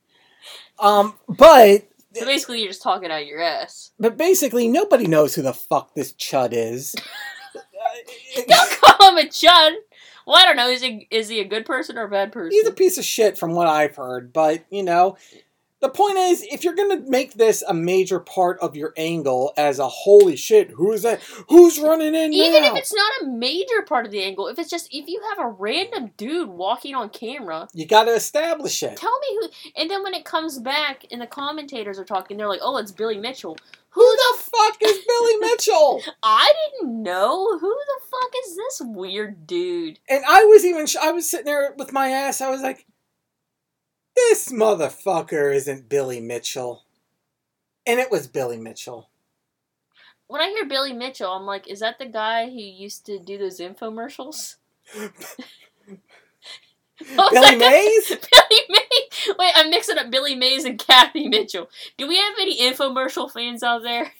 [0.79, 3.91] Um, but So basically, you're just talking out your ass.
[3.99, 6.95] but basically nobody knows who the fuck this chud is.
[8.47, 9.71] Don't call him a chud.
[10.27, 10.69] Well, I don't know.
[10.69, 12.51] Is he is he a good person or a bad person?
[12.51, 15.17] he's a piece of shit from what I've heard, but you know,
[15.82, 19.78] the point is, if you're gonna make this a major part of your angle as
[19.78, 21.21] a holy shit, who's that?
[21.49, 22.71] Who's running in Even now?
[22.73, 25.45] if it's not a major part of the angle, if it's just if you have
[25.45, 28.97] a random dude walking on camera, you got to establish it.
[28.97, 29.47] tell me who.
[29.82, 32.91] And then when it comes back and the commentators are talking, they're like, "Oh, it's
[32.91, 33.57] Billy Mitchell."
[33.89, 36.01] Who the fuck is Billy Mitchell?
[36.21, 36.51] I
[36.82, 37.57] didn't know.
[37.57, 39.99] Who the fuck is this weird dude?
[40.09, 42.41] And I was even, sh- I was sitting there with my ass.
[42.41, 42.84] I was like,
[44.16, 46.84] this motherfucker isn't Billy Mitchell.
[47.86, 49.09] And it was Billy Mitchell.
[50.28, 53.38] When I hear Billy Mitchell, I'm like, is that the guy who used to do
[53.38, 54.55] those infomercials?
[54.95, 55.16] Billy
[57.57, 58.07] Mays?
[58.07, 59.36] Billy Mays.
[59.38, 61.70] Wait, I'm mixing up Billy Mays and Cathy Mitchell.
[61.97, 64.13] Do we have any infomercial fans out there?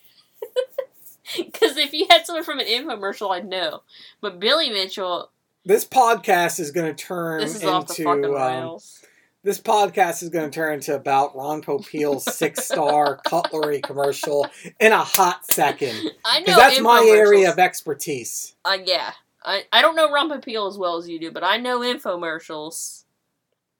[1.36, 3.82] Because if you had someone from an infomercial, I'd know.
[4.22, 5.32] But Billy Mitchell,
[5.64, 9.05] This podcast is going to turn this is off the into fucking um, rails.
[9.46, 14.91] This podcast is going to turn into about Ron Popeil's six star cutlery commercial in
[14.91, 18.56] a hot second I know that's my area of expertise.
[18.66, 21.58] Uh, yeah, I I don't know Ron Peel as well as you do, but I
[21.58, 23.04] know infomercials.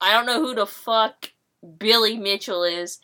[0.00, 1.32] I don't know who the fuck
[1.78, 3.00] Billy Mitchell is,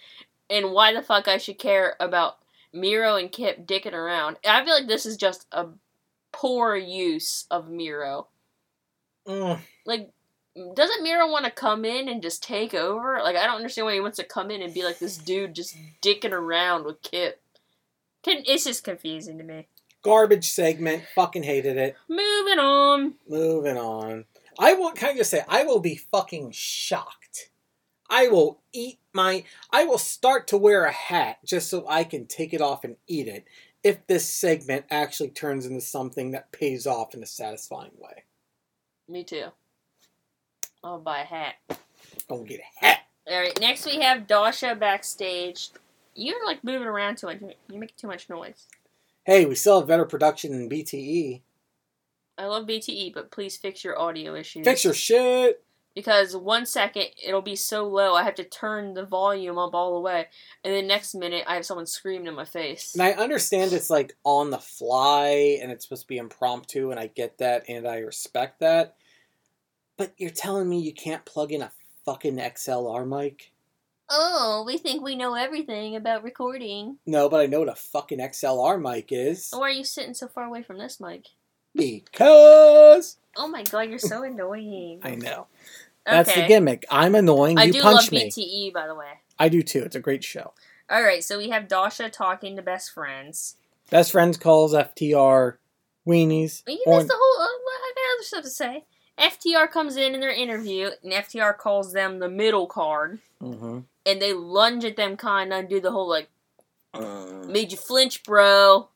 [0.48, 2.38] and why the fuck I should care about
[2.72, 4.36] Miro and Kip dicking around.
[4.46, 5.66] I feel like this is just a
[6.32, 8.28] poor use of Miro.
[9.26, 10.10] Mm, Like,
[10.74, 13.20] doesn't Miro want to come in and just take over?
[13.22, 15.54] Like, I don't understand why he wants to come in and be like this dude
[15.54, 17.40] just dicking around with Kip.
[18.22, 19.66] Can, it's just confusing to me.
[20.02, 21.04] garbage segment.
[21.14, 21.96] Fucking hated it.
[22.08, 23.14] Moving on.
[23.28, 24.26] Moving on.
[24.58, 24.92] I will.
[24.92, 27.48] kind of just say I will be fucking shocked.
[28.10, 29.44] I will eat my.
[29.70, 32.96] I will start to wear a hat just so I can take it off and
[33.08, 33.46] eat it.
[33.82, 38.24] If this segment actually turns into something that pays off in a satisfying way,
[39.08, 39.46] Me too.
[40.84, 41.54] I'll buy a hat.
[42.28, 42.98] gonna get a hat.
[43.28, 43.58] All right.
[43.60, 45.70] Next, we have Dasha backstage.
[46.14, 47.38] You're like moving around too much.
[47.40, 48.66] You're making too much noise.
[49.24, 51.42] Hey, we still have better production than BTE.
[52.36, 54.64] I love BTE, but please fix your audio issues.
[54.64, 55.62] Fix your shit.
[55.94, 59.92] Because one second it'll be so low, I have to turn the volume up all
[59.92, 60.26] the way,
[60.64, 62.94] and then next minute I have someone screaming in my face.
[62.94, 66.98] And I understand it's like on the fly and it's supposed to be impromptu, and
[66.98, 68.96] I get that and I respect that.
[70.02, 71.70] But you're telling me you can't plug in a
[72.04, 73.52] fucking XLR mic?
[74.10, 76.98] Oh, we think we know everything about recording.
[77.06, 79.50] No, but I know what a fucking XLR mic is.
[79.52, 81.26] Why are you sitting so far away from this mic?
[81.76, 84.98] Because Oh my god, you're so annoying.
[85.04, 85.46] I know.
[86.04, 86.42] That's okay.
[86.42, 86.84] the gimmick.
[86.90, 87.56] I'm annoying.
[87.56, 88.28] I you do punch love me.
[88.28, 89.20] BTE, by the way.
[89.38, 89.84] I do too.
[89.84, 90.52] It's a great show.
[90.90, 93.54] All right, so we have Dasha talking to best friends.
[93.88, 95.58] Best friends calls FTR
[96.04, 96.64] weenies.
[96.66, 97.40] You Or- missed the whole.
[97.40, 98.84] Uh, I got other stuff to say.
[99.18, 103.84] FTR comes in in their interview, and FTR calls them the middle card, Mhm.
[104.06, 106.28] and they lunge at them kind of and do the whole like,
[107.46, 108.88] made you flinch, bro.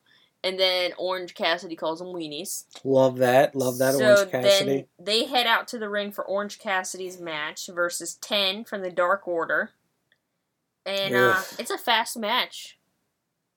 [0.43, 2.65] And then Orange Cassidy calls them weenies.
[2.83, 3.55] Love that.
[3.55, 4.65] Love that so Orange Cassidy.
[4.99, 8.91] then they head out to the ring for Orange Cassidy's match versus Ten from the
[8.91, 9.71] Dark Order,
[10.85, 12.76] and uh, it's a fast match.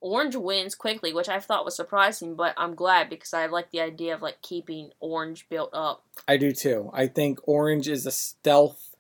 [0.01, 3.81] Orange wins quickly, which I thought was surprising, but I'm glad because I like the
[3.81, 6.05] idea of like keeping Orange built up.
[6.27, 6.91] I do too.
[6.93, 8.97] I think Orange is a stealth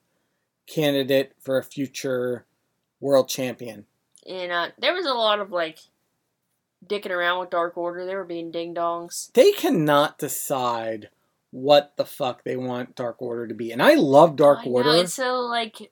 [0.66, 2.44] candidate for a future
[3.00, 3.86] world champion.
[4.28, 5.78] And uh, there was a lot of like
[6.86, 8.04] dicking around with Dark Order.
[8.04, 9.32] They were being ding dongs.
[9.32, 11.08] They cannot decide
[11.50, 13.72] what the fuck they want Dark Order to be.
[13.72, 14.94] And I love Dark I know, Order.
[14.96, 15.90] it's so like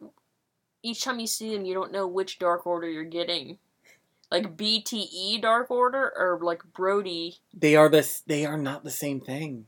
[0.83, 3.59] each time you see them, you don't know which Dark Order you're getting.
[4.31, 7.37] Like BTE Dark Order or like Brodie.
[7.55, 9.67] They are this they are not the same thing.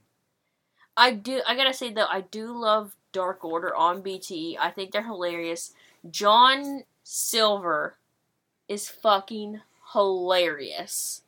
[0.97, 1.41] I do.
[1.47, 4.57] I gotta say though, I do love Dark Order on BTE.
[4.61, 5.73] I think they're hilarious.
[6.11, 7.97] John Silver
[8.69, 9.61] is fucking
[9.95, 11.23] hilarious,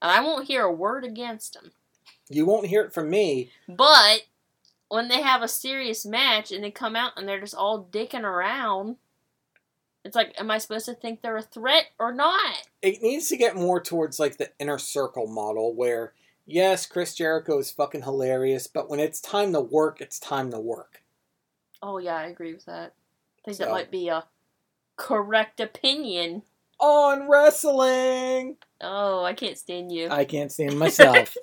[0.00, 1.72] and I won't hear a word against him.
[2.28, 3.50] You won't hear it from me.
[3.68, 4.22] But
[4.88, 8.22] when they have a serious match and they come out and they're just all dicking
[8.22, 8.96] around,
[10.04, 12.67] it's like, am I supposed to think they're a threat or not?
[12.82, 16.12] It needs to get more towards like the inner circle model where
[16.46, 20.60] yes, Chris Jericho is fucking hilarious, but when it's time to work, it's time to
[20.60, 21.02] work.
[21.82, 22.92] Oh yeah, I agree with that.
[23.38, 24.24] I think So- that might be a
[24.96, 26.42] correct opinion.
[26.80, 28.56] On wrestling.
[28.80, 30.08] Oh, I can't stand you.
[30.10, 31.36] I can't stand myself.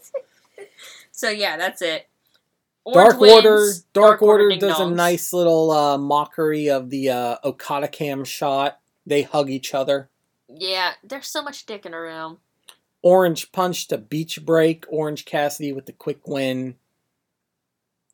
[1.12, 2.08] so yeah, that's it.
[2.86, 3.80] Orange Dark Order wins.
[3.94, 8.80] Dark, Order, ding does a nice little uh, mockery of the uh, Okada cam shot.
[9.06, 10.08] They hug each other.
[10.60, 12.38] Yeah, there's so much dicking around.
[13.02, 14.86] Orange Punch to Beach Break.
[14.90, 16.76] Orange Cassidy with the quick win.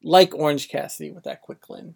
[0.03, 1.95] Like Orange Cassidy with that quick win.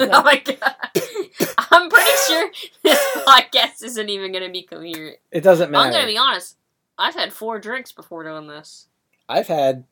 [0.12, 0.58] oh my god.
[1.70, 2.50] I'm pretty sure
[2.82, 5.18] this podcast isn't even going to be coherent.
[5.30, 5.86] It doesn't matter.
[5.86, 6.56] I'm going to be honest.
[6.96, 8.86] I've had four drinks before doing this.
[9.28, 9.84] I've had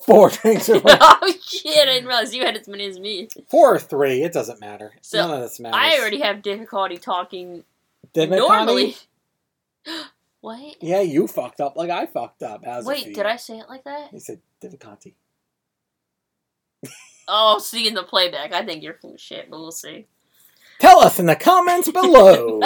[0.00, 0.68] four drinks.
[0.68, 1.76] Or oh shit!
[1.76, 3.28] I didn't realize you had as many as me.
[3.48, 4.22] four or three.
[4.22, 4.92] It doesn't matter.
[5.00, 5.78] So, None of this matters.
[5.80, 7.64] I already have difficulty talking
[8.12, 8.96] Did normally.
[10.40, 10.76] what?
[10.82, 12.64] Yeah, you fucked up like I fucked up.
[12.64, 13.26] How's it Wait, did?
[13.26, 14.08] I say it like that?
[14.10, 15.14] He said Divicanti.
[17.30, 18.54] Oh, see in the playback.
[18.54, 20.06] I think you're full of shit, but we'll see.
[20.78, 22.58] Tell us in the comments below.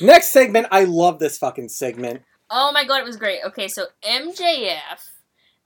[0.00, 0.66] Next segment.
[0.72, 2.22] I love this fucking segment.
[2.48, 3.40] Oh my god, it was great.
[3.44, 5.10] Okay, so MJF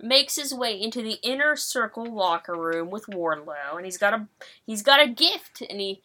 [0.03, 4.27] makes his way into the inner circle locker room with Wardlow, and he's got a
[4.65, 6.03] he's got a gift, and he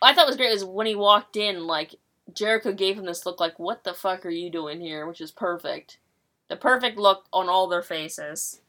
[0.00, 1.96] I thought was great was when he walked in, like
[2.32, 5.30] Jericho gave him this look like, "What the fuck are you doing here?" Which is
[5.30, 5.98] perfect,
[6.48, 8.60] the perfect look on all their faces.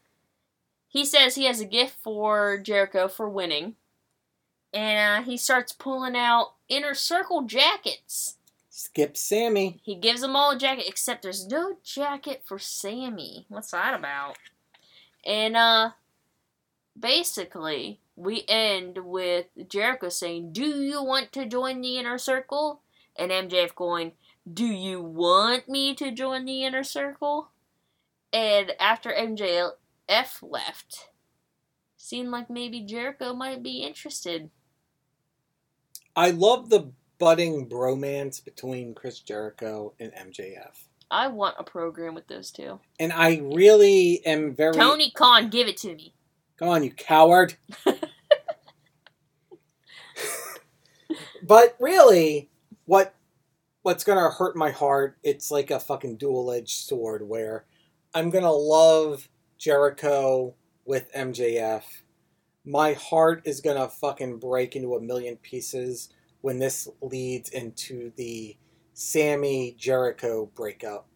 [0.88, 3.76] He says he has a gift for Jericho for winning,
[4.74, 8.38] and he starts pulling out inner circle jackets.
[8.78, 9.80] Skip Sammy.
[9.82, 13.48] He gives them all a jacket, except there's no jacket for Sammy.
[13.50, 14.38] What's that about?
[15.26, 15.90] And uh
[16.98, 22.82] basically we end with Jericho saying, Do you want to join the inner circle?
[23.18, 24.12] And MJF going,
[24.52, 27.50] Do you want me to join the inner circle?
[28.32, 29.72] And after MJF
[30.44, 31.10] left,
[31.98, 34.52] seemed like maybe Jericho might be interested.
[36.16, 40.86] I love the budding bromance between Chris Jericho and MJF.
[41.10, 42.80] I want a program with those two.
[43.00, 44.74] And I really am very.
[44.74, 46.14] Tony Khan, give it to me.
[46.58, 47.56] Come on, you coward.
[51.44, 52.50] but really,
[52.86, 53.14] what
[53.84, 55.18] what's gonna hurt my heart?
[55.24, 57.66] It's like a fucking dual edged sword where
[58.14, 60.56] I'm gonna love Jericho
[60.86, 61.84] with MJF.
[62.66, 66.10] My heart is gonna fucking break into a million pieces
[66.42, 68.56] when this leads into the
[68.94, 71.08] Sammy Jericho breakup.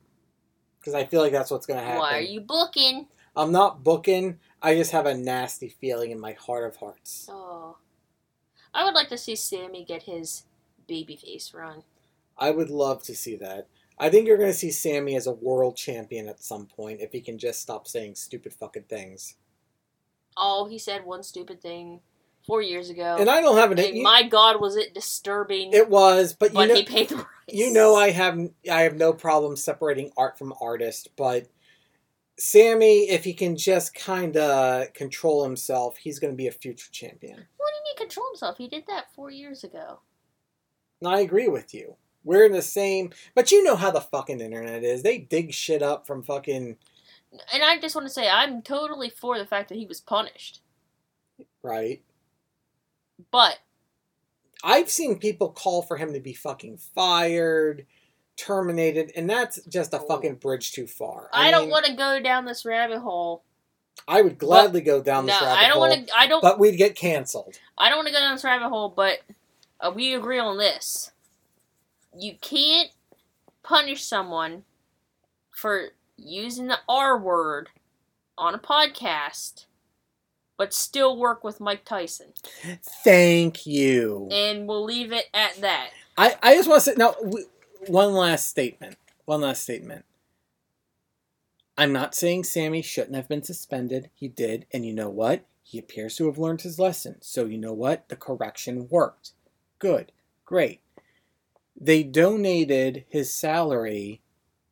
[0.80, 2.00] Because I feel like that's what's gonna happen.
[2.00, 3.08] Why are you booking?
[3.36, 4.40] I'm not booking.
[4.62, 7.28] I just have a nasty feeling in my heart of hearts.
[7.30, 7.78] Oh.
[8.74, 10.44] I would like to see Sammy get his
[10.88, 11.84] babyface run.
[12.38, 13.68] I would love to see that.
[13.98, 17.12] I think you're going to see Sammy as a world champion at some point if
[17.12, 19.36] he can just stop saying stupid fucking things.
[20.36, 22.00] Oh, he said one stupid thing
[22.46, 23.18] four years ago.
[23.20, 23.80] And I don't have an.
[23.80, 25.72] And you- my God, was it disturbing?
[25.74, 27.28] it was, but you but know, he paid the price.
[27.48, 28.40] you know, I have
[28.72, 31.48] I have no problem separating art from artist, but
[32.38, 36.90] Sammy, if he can just kind of control himself, he's going to be a future
[36.92, 37.36] champion.
[37.58, 38.58] What do you mean control himself?
[38.58, 40.00] He did that four years ago.
[41.02, 41.96] And I agree with you.
[42.24, 45.02] We're in the same, but you know how the fucking internet is.
[45.04, 46.78] They dig shit up from fucking
[47.54, 50.62] And I just want to say, I'm totally for the fact that he was punished.
[51.64, 52.02] right.
[53.30, 53.60] But
[54.64, 57.86] I've seen people call for him to be fucking fired,
[58.38, 60.08] terminated, and that's just a Oh.
[60.08, 61.30] fucking bridge too far.
[61.34, 63.44] I, don't mean, want to go down this rabbit hole.
[64.08, 66.18] I would gladly go down No, this rabbit I don't want to.
[66.18, 66.42] I don't.
[66.42, 67.60] but we'd get canceled.
[67.78, 68.90] I don't want to go down this rabbit hole.
[68.90, 69.20] But
[69.80, 71.12] uh, we agree on this.
[72.18, 72.90] You can't
[73.64, 74.64] punish someone
[75.52, 77.70] for using the R word
[78.38, 79.66] on a podcast,
[80.62, 82.28] but still work with Mike Tyson.
[83.04, 84.30] Thank you.
[84.32, 85.90] And we'll leave it at that.
[86.16, 87.16] I, I just want to say now
[87.88, 88.96] one last statement.
[89.26, 90.06] One last statement.
[91.80, 94.12] I'm not saying Sammy shouldn't have been suspended.
[94.14, 95.48] He did, and you know what?
[95.64, 97.16] He appears to have learned his lesson.
[97.22, 98.08] So you know what?
[98.10, 99.32] The correction worked.
[99.80, 100.12] Good.
[100.46, 100.82] Great.
[101.76, 104.22] They donated his salary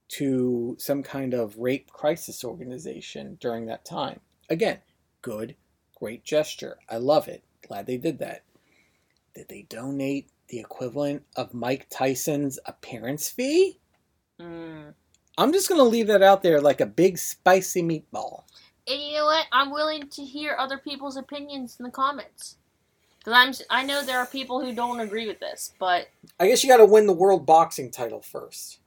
[0.10, 4.20] to some kind of rape crisis organization during that time.
[4.52, 4.82] Again,
[5.24, 5.56] good,
[6.00, 6.78] great gesture.
[6.90, 7.44] I love it.
[7.68, 8.44] Glad they did that.
[9.36, 13.80] Did they donate the equivalent of Mike Tyson's appearance fee?
[14.42, 14.94] Mm.
[15.38, 18.44] I'm just going to leave that out there like a big spicy meatball.
[18.88, 19.46] And you know what?
[19.52, 22.58] I'm willing to hear other people's opinions in the comments.
[23.20, 23.34] Because
[23.70, 26.08] I'm, I know there are people who don't agree with this, but
[26.40, 28.80] I guess you got to win the world boxing title first.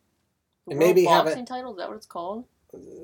[0.66, 2.44] And World maybe have boxing title is that what it's called?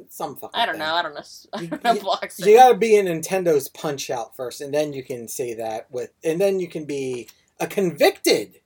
[0.09, 0.81] Some fucking I don't thing.
[0.81, 0.95] know.
[0.95, 1.21] I don't know.
[1.53, 2.47] I You- don't know you-.
[2.47, 5.91] You got to be in Nintendo's Punch Out first, and then you can say that
[5.91, 7.29] with, and then you can be
[7.61, 8.61] a convicted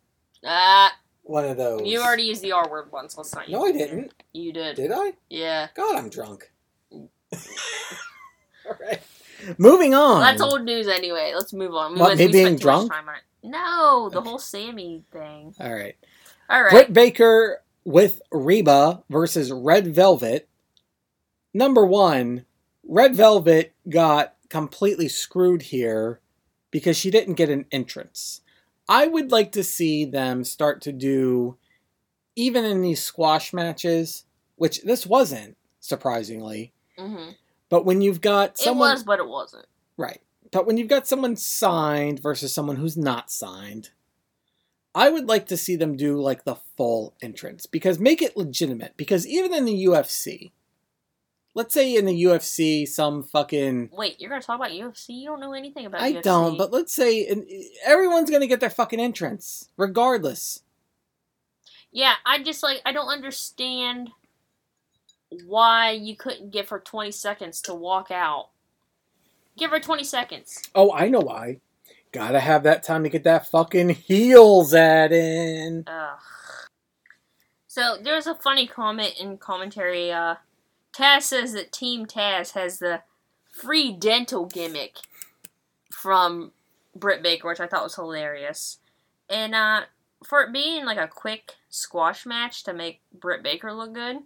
[0.45, 0.93] Ah,
[1.23, 1.83] one of those.
[1.85, 3.17] you already used the R word once.
[3.17, 3.49] Let's not.
[3.49, 4.13] No, I didn't.
[4.33, 4.77] You did.
[4.77, 5.13] Did I?
[5.31, 5.69] Yeah.
[5.75, 6.51] God, I'm drunk.
[6.93, 9.01] All right.
[9.59, 10.21] Moving on.
[10.21, 11.33] That's old news anyway.
[11.35, 11.99] Let's move on.
[11.99, 12.93] What, me being spent too much drunk?
[12.93, 13.23] time on it.
[13.45, 14.29] No, the Okay.
[14.29, 15.55] whole Sammy thing.
[15.59, 15.97] All right.
[16.49, 16.71] All right.
[16.71, 20.49] Britt Baker with Reba versus Red Velvet.
[21.55, 22.45] Number one,
[22.83, 26.21] Red Velvet got completely screwed here
[26.71, 28.41] because she didn't get an entrance.
[28.89, 31.57] I would like to see them start to do,
[32.37, 34.25] even in these squash matches,
[34.57, 37.31] which this wasn't, surprisingly, hmm
[37.73, 38.91] but when you've got someone.
[38.91, 39.65] It was, but it wasn't.
[39.97, 40.21] Right.
[40.51, 43.89] But when you've got someone signed versus someone who's not signed,
[44.95, 48.95] I would like to see them do like the full entrance because make it legitimate.
[48.99, 50.51] Because even in the UFC,
[51.55, 53.91] let's say in the UFC, some fucking.
[53.93, 55.11] Wait, you're gonna talk about UFC?
[55.11, 56.23] You don't know anything about I UFC.
[56.23, 57.47] don't, but let's say in,
[57.85, 60.63] everyone's going to get their fucking entrance, regardless.
[61.93, 64.11] yeah, I just like I don't understand
[65.47, 68.49] why you couldn't give her 20 seconds to walk out.
[69.57, 70.63] Give her 20 seconds.
[70.75, 71.61] Oh, I know why.
[72.13, 75.85] Gotta have that time to get that fucking heels ad in.
[75.87, 76.19] Ugh.
[77.69, 80.13] So there's a funny comment in commentary.
[80.13, 80.35] Uh,
[80.93, 83.03] Taz says that Team Taz has the
[83.51, 84.97] free dental gimmick
[85.91, 86.53] from
[86.95, 88.79] Britt Baker, which I thought was hilarious.
[89.29, 89.83] And uh,
[90.25, 94.19] for it being like a quick squash match to make Britt Baker look good,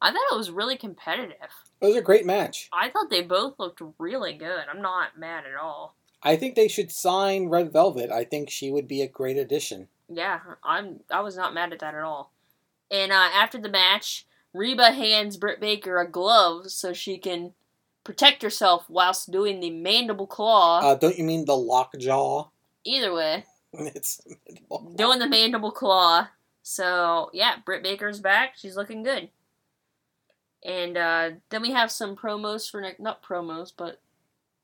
[0.00, 1.50] I thought it was really competitive.
[1.80, 2.68] It was a great match.
[2.72, 4.64] I thought they both looked really good.
[4.70, 5.96] I'm not mad at all.
[6.22, 8.10] I think they should sign Red Velvet.
[8.10, 9.88] I think she would be a great addition.
[10.08, 11.00] Yeah, I'm.
[11.10, 12.32] I was not mad at that at all.
[12.90, 17.52] And uh, after the match, Reba hands Britt Baker a glove so she can
[18.04, 20.80] protect herself whilst doing the mandible claw.
[20.80, 22.48] Uh, don't you mean the lockjaw?
[22.84, 24.20] Either way, it's
[24.96, 26.28] doing the mandible claw.
[26.62, 28.54] So yeah, Britt Baker's back.
[28.56, 29.28] She's looking good.
[30.64, 34.00] And uh, then we have some promos for next, not promos, but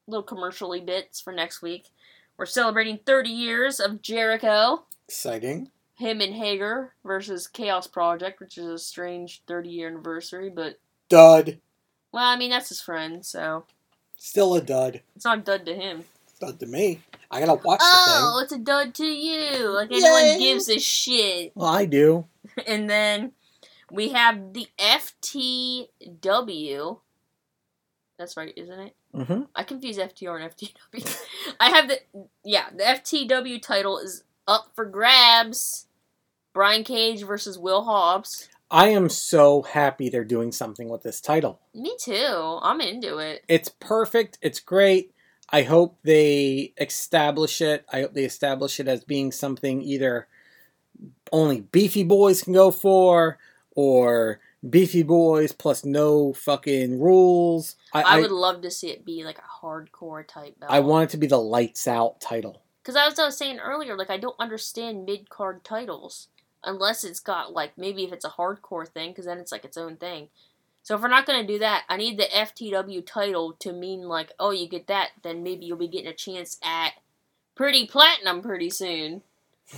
[0.07, 1.89] little commercially bits for next week.
[2.37, 4.85] We're celebrating 30 years of Jericho.
[5.09, 5.71] exciting.
[5.99, 10.79] Him and Hager versus Chaos Project, which is a strange 30 year anniversary, but
[11.09, 11.59] Dud.
[12.13, 13.65] well, I mean that's his friend, so
[14.17, 15.03] Still a dud.
[15.15, 16.05] it's not dud to him.
[16.29, 17.01] It's Dud to me.
[17.31, 18.23] I gotta watch Oh, the thing.
[18.23, 19.69] Oh, it's a dud to you.
[19.71, 20.39] Like anyone Yay.
[20.39, 21.53] gives a shit.
[21.55, 22.27] Well, I do.
[22.67, 23.33] And then
[23.91, 24.67] we have the
[26.09, 26.99] FTW.
[28.19, 28.95] That's right, isn't it?
[29.15, 29.43] Mm-hmm.
[29.55, 31.23] I confuse FTR and FTW.
[31.61, 32.01] I have the
[32.45, 35.87] yeah, the FTW title is up for grabs.
[36.53, 38.49] Brian Cage versus Will Hobbs.
[38.71, 41.61] I am so happy they're doing something with this title.
[41.75, 42.59] Me too.
[42.63, 43.45] I'm into it.
[43.49, 44.39] It's perfect.
[44.43, 45.13] It's great.
[45.51, 47.87] I hope they establish it.
[47.91, 50.29] I hope they establish it as being something either
[51.33, 53.39] only beefy boys can go for,
[53.71, 57.77] or beefy boys plus no fucking rules.
[57.93, 60.73] I, I, I, would love to see it be like a hardcore type belt.
[60.73, 62.63] I want it to be the lights out title.
[62.83, 66.29] because as I was saying earlier, like I don't understand mid card titles
[66.69, 69.77] unless it's got like maybe if it's a hardcore thing, because then it's like its
[69.77, 70.29] own thing.
[70.83, 74.33] So if we're not gonna do that, I need the FTW title to mean like,
[74.39, 76.93] oh, you get that, then maybe you'll be getting a chance at
[77.55, 79.23] pretty platinum pretty soon.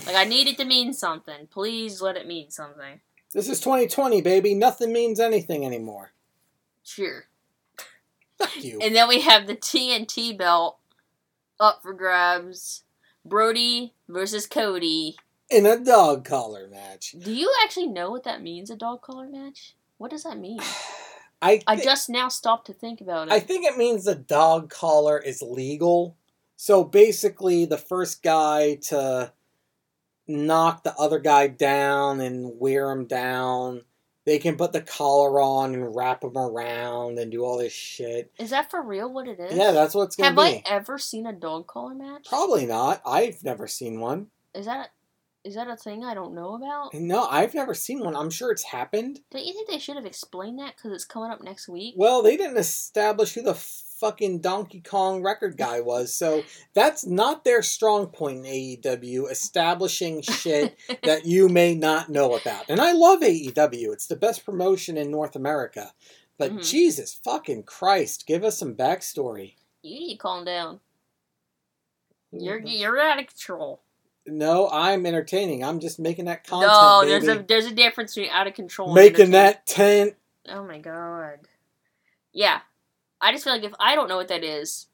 [0.06, 1.46] Like I need it to mean something.
[1.48, 3.00] Please let it mean something.
[3.32, 4.54] This is 2020, baby.
[4.54, 6.12] Nothing means anything anymore.
[6.82, 7.24] Sure.
[8.38, 8.78] Fuck you.
[8.80, 10.78] And then we have the TNT belt
[11.58, 12.84] up for grabs.
[13.24, 15.16] Brodie versus Cody.
[15.50, 17.14] In a dog collar match.
[17.18, 19.74] Do you actually know what that means, a dog collar match?
[19.98, 20.60] What does that mean?
[21.42, 23.32] I I just now stopped to think about it.
[23.32, 26.16] I think it means the dog collar is legal.
[26.56, 29.32] So basically, the first guy to
[30.28, 33.82] knock the other guy down and wear him down,
[34.26, 38.30] they can put the collar on and wrap him around and do all this shit.
[38.38, 39.56] is that for real what it is?
[39.56, 40.42] Yeah, that's what's gonna Have be.
[40.42, 42.28] I ever seen a dog collar match?
[42.28, 43.00] Probably not.
[43.06, 44.26] I've never seen one.
[44.54, 44.90] Is that
[45.44, 46.92] is that a thing I don't know about?
[46.92, 48.14] No, I've never seen one.
[48.14, 49.20] I'm sure it's happened.
[49.30, 51.94] Don't you think they should have explained that because it's coming up next week?
[51.96, 57.44] Well, they didn't establish who the fucking Donkey Kong record guy was, so that's not
[57.44, 62.66] their strong point in AEW, establishing shit that you may not know about.
[62.68, 65.92] And I love AEW, it's the best promotion in North America.
[66.38, 66.66] But Mhm.
[66.66, 69.54] Jesus fucking Christ, give us some backstory.
[69.82, 70.80] You need to calm down.
[72.32, 73.82] You're you're out of control.
[74.26, 75.64] No, I'm entertaining.
[75.64, 76.72] I'm just making that content.
[76.72, 77.10] no, baby.
[77.10, 78.94] there's a there's a difference between out of control.
[78.94, 80.14] making that tent.
[80.48, 81.40] Oh my god.
[82.32, 82.60] Yeah.
[83.20, 84.86] I just feel like if I don't know what that is,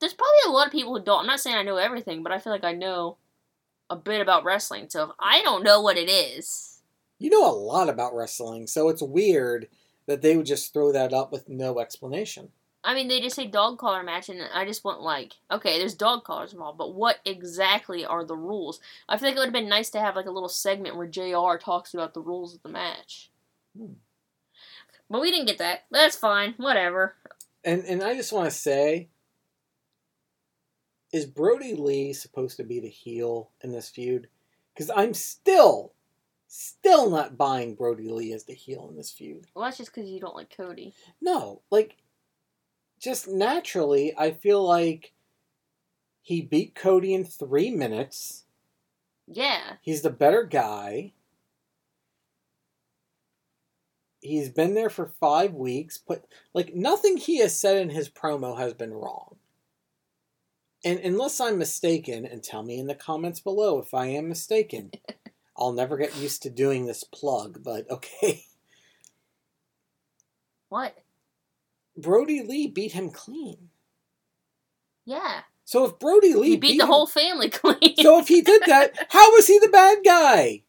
[0.00, 1.20] there's probably a lot of people who don't.
[1.20, 3.16] I'm not saying I know everything, but I feel like I know
[3.88, 4.86] a bit about wrestling.
[4.88, 6.80] So if I don't know what it is,
[7.18, 9.68] You know a lot about wrestling, so it's weird
[10.06, 12.48] that they would just throw that up with no explanation.
[12.84, 15.94] I mean, they just say dog collar match, and I just want like, okay, there's
[15.94, 18.80] dog collars involved, but what exactly are the rules?
[19.08, 21.06] I feel like it would have been nice to have like a little segment where
[21.06, 21.58] Jr.
[21.60, 23.30] talks about the rules of the match.
[23.76, 23.94] Hmm.
[25.08, 25.84] But we didn't get that.
[25.90, 26.54] That's fine.
[26.56, 27.14] Whatever.
[27.64, 29.08] And and I just want to say,
[31.12, 34.28] is Brodie Lee supposed to be the heel in this feud?
[34.74, 35.92] Because I'm still,
[36.48, 39.46] still not buying Brodie Lee as the heel in this feud.
[39.54, 40.94] Well, that's just because you don't like Cody.
[41.20, 41.98] No, like,
[43.02, 45.12] just naturally, I feel like
[46.22, 48.44] he beat Cody in three minutes.
[49.26, 49.74] Yeah.
[49.80, 51.12] He's the better guy.
[54.20, 56.24] He's been there for five weeks, but
[56.54, 59.36] like nothing he has said in his promo has been wrong.
[60.84, 64.92] And unless I'm mistaken, and tell me in the comments below if I am mistaken,
[65.56, 68.44] I'll never get used to doing this plug, but okay.
[70.68, 70.96] What?
[71.96, 73.68] Brodie Lee beat him clean.
[75.04, 75.40] Yeah.
[75.64, 77.96] So if Brodie Lee He beat the him- whole family clean.
[77.98, 80.62] So if he did that, how was he the bad guy?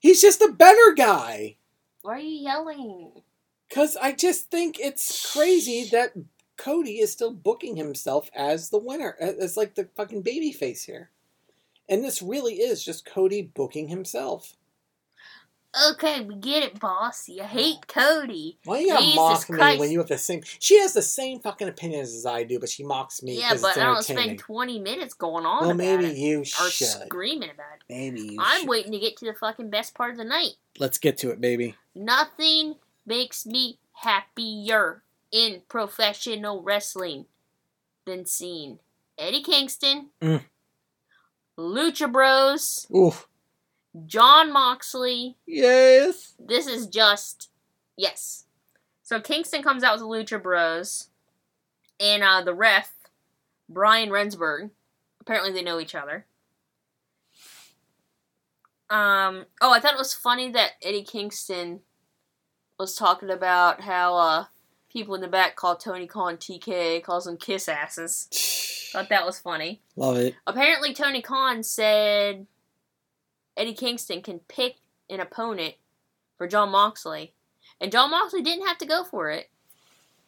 [0.00, 1.56] He's just a better guy.
[2.02, 3.12] Why are you yelling?
[3.70, 6.12] Cause I just think it's crazy that
[6.56, 11.10] Cody is still booking himself as the winner, as, like the fucking baby face here.
[11.88, 14.54] And this really is just Cody booking himself.
[15.90, 17.28] Okay, we get it, boss.
[17.28, 18.58] You hate Cody.
[18.64, 19.78] Why you gotta Jesus mock me Christ.
[19.80, 20.42] when you have the same?
[20.58, 23.76] She has the same fucking opinions as I do, but she mocks me Yeah, but
[23.76, 26.16] I don't spend 20 minutes going on well, about maybe it.
[26.16, 27.82] you Or screaming about it.
[27.90, 28.68] Maybe you I'm should.
[28.70, 30.52] waiting to get to the fucking best part of the night.
[30.78, 31.74] Let's get to it, baby.
[31.94, 37.26] Nothing makes me happier in professional wrestling
[38.06, 38.78] than seeing
[39.18, 40.44] Eddie Kingston, Mm.
[41.58, 43.26] Lucha Bros, Oof.
[44.04, 45.36] Jon Moxley.
[45.46, 46.34] Yes.
[46.38, 47.50] This is just
[47.96, 48.44] yes.
[49.02, 51.08] So Kingston comes out with the Lucha Bros,
[52.00, 52.92] and uh, the ref
[53.68, 54.70] Brian Remsburg.
[55.20, 56.26] Apparently, they know each other.
[58.90, 59.46] Um.
[59.60, 61.80] Oh, I thought it was funny that Eddie Kingston
[62.78, 64.44] was talking about how uh,
[64.92, 68.28] people in the back call Tony Khan TK, calls him kiss asses.
[68.92, 69.82] Thought that was funny.
[69.96, 70.36] Love it.
[70.46, 72.46] Apparently, Tony Khan said
[73.56, 74.76] Eddie Kingston can pick
[75.08, 75.74] an opponent
[76.36, 77.32] for Jon Moxley,
[77.80, 79.50] and Jon Moxley didn't have to go for it,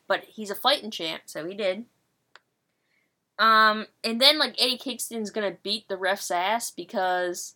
[0.06, 1.84] but he's a fighting champ, so he did.
[3.38, 7.54] Um, and then like Eddie Kingston's gonna beat the ref's ass because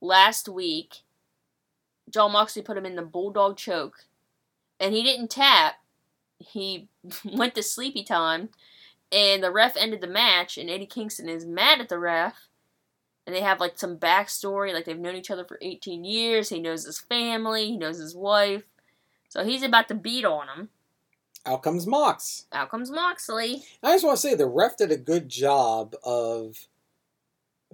[0.00, 0.98] last week
[2.10, 4.04] Jon Moxley put him in the bulldog choke,
[4.78, 5.74] and he didn't tap.
[6.38, 6.88] He
[7.24, 8.50] went to sleepy time,
[9.10, 12.48] and the ref ended the match, and Eddie Kingston is mad at the ref.
[13.26, 16.50] And they have like some backstory, like they've known each other for 18 years.
[16.50, 18.64] He knows his family, he knows his wife.
[19.28, 20.68] So he's about to beat on him.
[21.46, 22.46] Out comes Mox.
[22.52, 23.62] Out comes Moxley.
[23.82, 26.68] I just want to say the ref did a good job of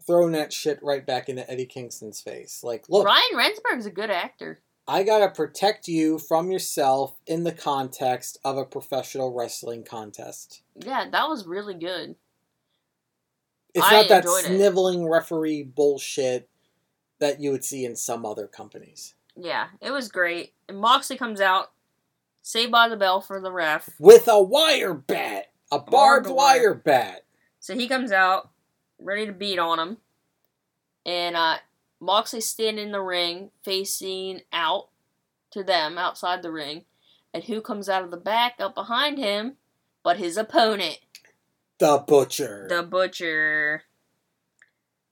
[0.06, 2.64] throwing that shit right back into Eddie Kingston's face.
[2.64, 4.60] Like, look, Ryan Remsburg's a good actor.
[4.88, 10.62] I gotta protect you from yourself in the context of a professional wrestling contest.
[10.74, 12.16] Yeah, that was really good.
[13.74, 14.56] It's I not that enjoyed it.
[14.56, 16.48] sniveling referee bullshit
[17.18, 19.14] that you would see in some other companies.
[19.36, 20.54] Yeah, it was great.
[20.68, 21.70] And Moxley comes out,
[22.42, 23.90] saved by the bell for the ref.
[23.98, 26.74] With a wire bat, a barbed, Barbed wire wire.
[26.74, 27.24] bat.
[27.60, 28.50] So he comes out,
[28.98, 29.96] ready to beat on him.
[31.06, 31.58] And uh,
[32.00, 34.88] Moxley's standing in the ring, facing out
[35.52, 36.84] to them outside the ring.
[37.32, 39.56] And who comes out of the back up behind him
[40.02, 40.98] but his opponent,
[41.80, 42.66] The butcher.
[42.68, 43.82] the Butcher.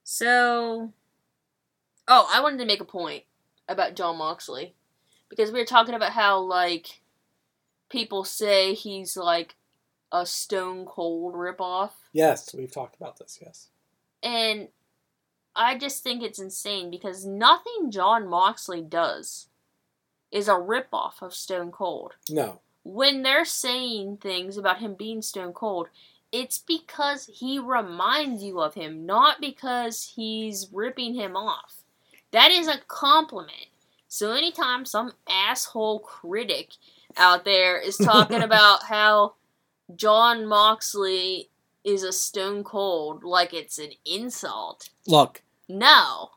[0.03, 0.93] So.
[2.07, 3.23] Oh, I wanted to make a point
[3.67, 4.75] about Jon Moxley.
[5.29, 7.01] Because we were talking about how, like,
[7.89, 9.55] people say he's like
[10.11, 11.91] a stone cold ripoff.
[12.13, 13.37] yes, we've talked about this.
[13.41, 13.67] Yes.
[14.23, 14.69] And
[15.55, 19.47] I just think it's insane because nothing Jon Moxley does
[20.31, 22.13] is a ripoff of Stone Cold.
[22.29, 22.61] No.
[22.83, 25.89] When they're saying things about him being Stone Cold,
[26.31, 31.83] it's because he reminds you of him, not because he's ripping him off.
[32.31, 33.67] That is a compliment.
[34.07, 36.71] So anytime some asshole critic
[37.17, 39.33] out there is talking about how
[39.95, 41.49] Jon Moxley
[41.83, 44.89] is a stone cold like it's an insult.
[45.07, 46.31] Look, No.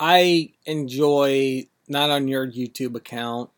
[0.00, 3.50] I enjoy not on your YouTube account.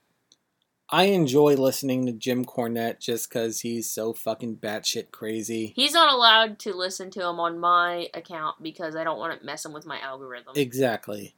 [0.92, 5.72] I enjoy listening to Jim Cornette just because he's so fucking batshit crazy.
[5.76, 9.44] He's not allowed to listen to him on my account because I don't want it
[9.44, 10.54] messing with my algorithm.
[10.56, 11.36] Exactly.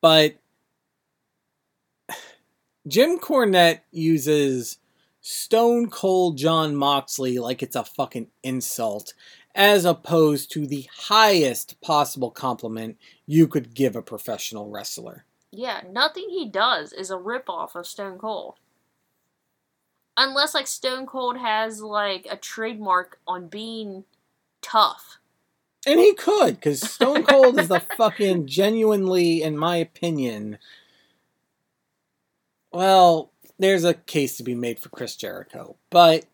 [0.00, 0.36] But
[2.88, 4.78] Jim Cornette uses
[5.20, 9.12] Stone Cold Jon Moxley like it's a fucking insult,
[9.54, 15.26] as opposed to the highest possible compliment you could give a professional wrestler.
[15.52, 18.54] Yeah, nothing he does is a ripoff of Stone Cold.
[20.16, 24.04] Unless like Stone Cold has like a trademark on being
[24.62, 25.18] tough.
[25.86, 30.58] And he could, because Stone Cold is the fucking genuinely, in my opinion.
[32.70, 36.26] Well, there's a case to be made for Chris Jericho, but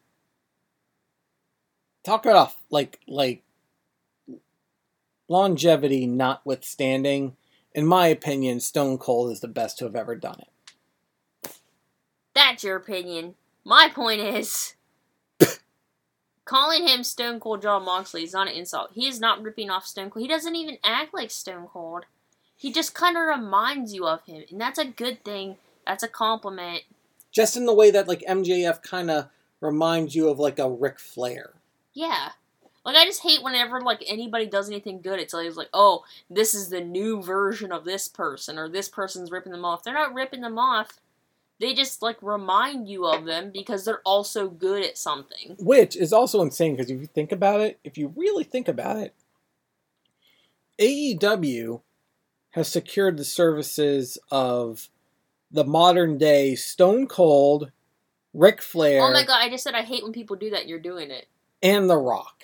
[2.05, 3.43] talk it off like like
[5.29, 7.37] longevity notwithstanding.
[7.75, 11.53] In my opinion, Stone Cold is the best to have ever done it.
[12.35, 13.35] That's your opinion.
[13.69, 14.75] My point is,
[16.45, 18.91] calling him Stone Cold Jon Moxley is not an insult.
[18.95, 20.23] He is not ripping off Stone Cold.
[20.23, 22.05] He doesn't even act like Stone Cold.
[22.57, 25.57] He just kind of reminds you of him, and that's a good thing.
[25.85, 26.83] That's a compliment.
[27.33, 31.01] Just in the way that like MJF kind of reminds you of like a Ric
[31.01, 31.55] Flair.
[31.93, 32.31] Yeah.
[32.85, 36.55] Like I just hate whenever like anybody does anything good, it's always like, oh, this
[36.55, 39.83] is the new version of this person, or this person's ripping them off.
[39.83, 41.01] They're not ripping them off.
[41.59, 45.57] They just like remind you of them because they're also good at something.
[45.59, 48.99] Which is also insane because if you think about it, if you really think about
[48.99, 49.15] it,
[50.79, 51.81] AEW
[52.51, 54.89] has secured the services of
[55.51, 57.71] the modern day Stone Cold,
[58.35, 60.79] Ric Flair, Oh my god, I just said I hate when people do that you're
[60.79, 61.27] doing it.
[61.63, 62.43] and The Rock.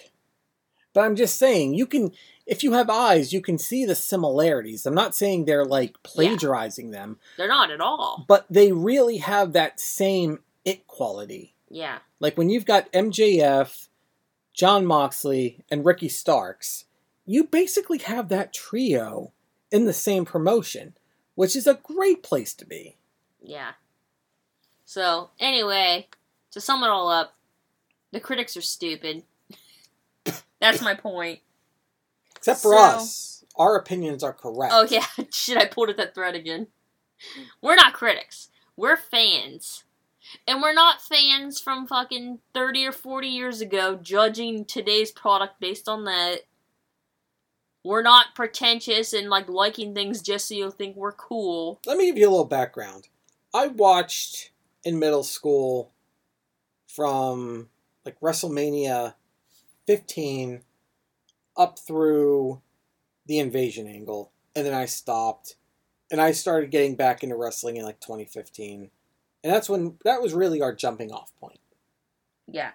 [0.94, 2.12] But I'm just saying, you can,
[2.46, 4.84] if you have eyes, you can see the similarities.
[4.86, 8.24] I'm not saying they're like plagiarizing them, They're not at all.
[8.28, 11.54] but they really have that same it quality.
[11.68, 11.98] Yeah.
[12.20, 13.88] Like when you've got MJF,
[14.54, 16.84] Jon Moxley, and Ricky Starks,
[17.24, 19.32] you basically have that trio
[19.70, 20.94] in the same promotion,
[21.34, 22.96] which is a great place to be.
[23.40, 23.72] Yeah.
[24.84, 26.08] So, anyway,
[26.50, 27.34] to sum it all up,
[28.10, 29.22] the critics are stupid.
[30.60, 31.40] That's my point.
[32.42, 34.72] Except for So- us, our opinions are correct.
[34.74, 36.66] Oh yeah, shit, I pulled at that thread again.
[37.60, 38.48] We're not critics.
[38.76, 39.84] We're fans.
[40.48, 45.88] And we're not fans from fucking 30 or 40 years ago judging today's product based
[45.88, 46.40] on that.
[47.84, 51.80] We're not pretentious and like liking things just so you'll think we're cool.
[51.86, 53.08] Let me give you a little background.
[53.54, 54.50] I watched
[54.84, 55.92] in middle school
[56.88, 57.68] from
[58.04, 59.14] like WrestleMania
[59.86, 60.62] 15
[61.56, 62.60] up through
[63.26, 65.56] the invasion angle, and then I stopped,
[66.10, 68.90] and I started getting back into wrestling in like 2015,
[69.44, 71.60] and that's when that was really our jumping off point.
[72.46, 72.70] Yeah.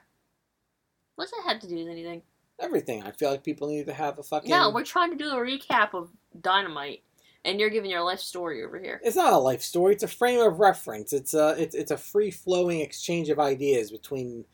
[1.16, 2.22] What's that have to do with anything?
[2.60, 3.04] Everything.
[3.04, 4.50] I feel like people need to have a fucking.
[4.50, 6.10] No, we're trying to do a recap of
[6.42, 7.04] Dynamite,
[7.46, 9.00] and you're giving your life story over here.
[9.04, 9.94] It's not a life story.
[9.94, 11.14] It's a frame of reference.
[11.14, 14.46] It's a it's, it's a free flowing exchange of ideas between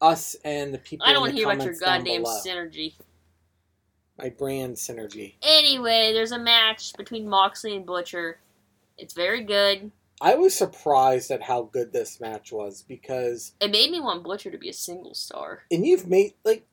[0.00, 1.06] us and the people.
[1.06, 2.94] I don't want to hear about your goddamn synergy.
[4.22, 5.34] My brand synergy.
[5.42, 8.38] Anyway, there's a match between Moxley and Butcher.
[8.98, 9.90] It's very good.
[10.20, 14.50] I was surprised at how good this match was because, It made me want Butcher
[14.50, 15.62] to be a single star.
[15.70, 16.66] and you've made like,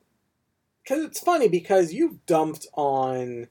[0.82, 3.48] because it's funny because you've dumped on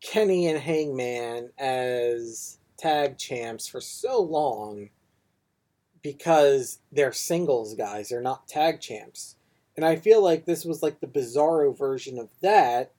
[0.00, 4.90] Kenny and Hangman as tag champs for so long
[6.02, 9.36] because they're singles guys, they're not tag champs.
[9.76, 12.92] And I feel like this was like the bizarro version of that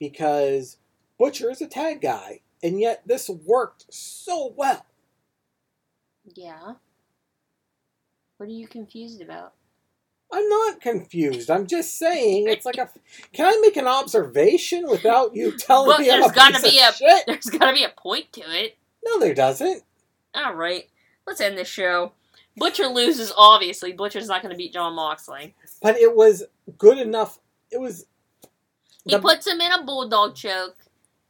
[0.00, 0.78] because
[1.18, 4.84] Butcher is a tag guy, and yet this worked so well.
[6.34, 6.74] Yeah.
[8.38, 9.54] What are you confused about?
[10.32, 11.50] I'm not confused.
[11.50, 12.90] I'm just saying it's like a.
[13.32, 16.78] Can I make an observation without you telling Well, me I'm there's a gotta be
[16.80, 17.24] a- shit?
[17.26, 18.76] There's gotta be a point to it.
[19.04, 19.84] No, there doesn't.
[20.36, 20.90] Alright,
[21.26, 22.12] let's end this show.
[22.56, 23.92] Butcher loses, obviously.
[23.92, 25.54] Butcher's not gonna beat Jon Moxley.
[25.82, 26.44] But it was
[26.78, 27.38] good enough.
[27.70, 28.06] It was.
[29.04, 30.76] He puts him in a bulldog choke.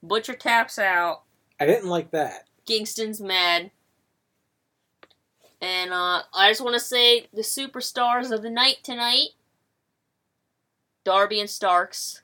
[0.02, 1.22] Butcher taps out.
[1.60, 2.44] I didn't like that.
[2.64, 3.70] Kingston's mad.
[5.60, 9.30] And uh, I just want to say the superstars of the night tonight
[11.04, 12.22] Darby and Starks,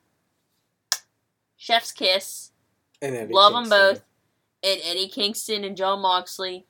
[1.56, 2.50] Chef's Kiss,
[3.00, 4.02] And Eddie love them both,
[4.62, 6.66] and Eddie Kingston and Jon Moxley.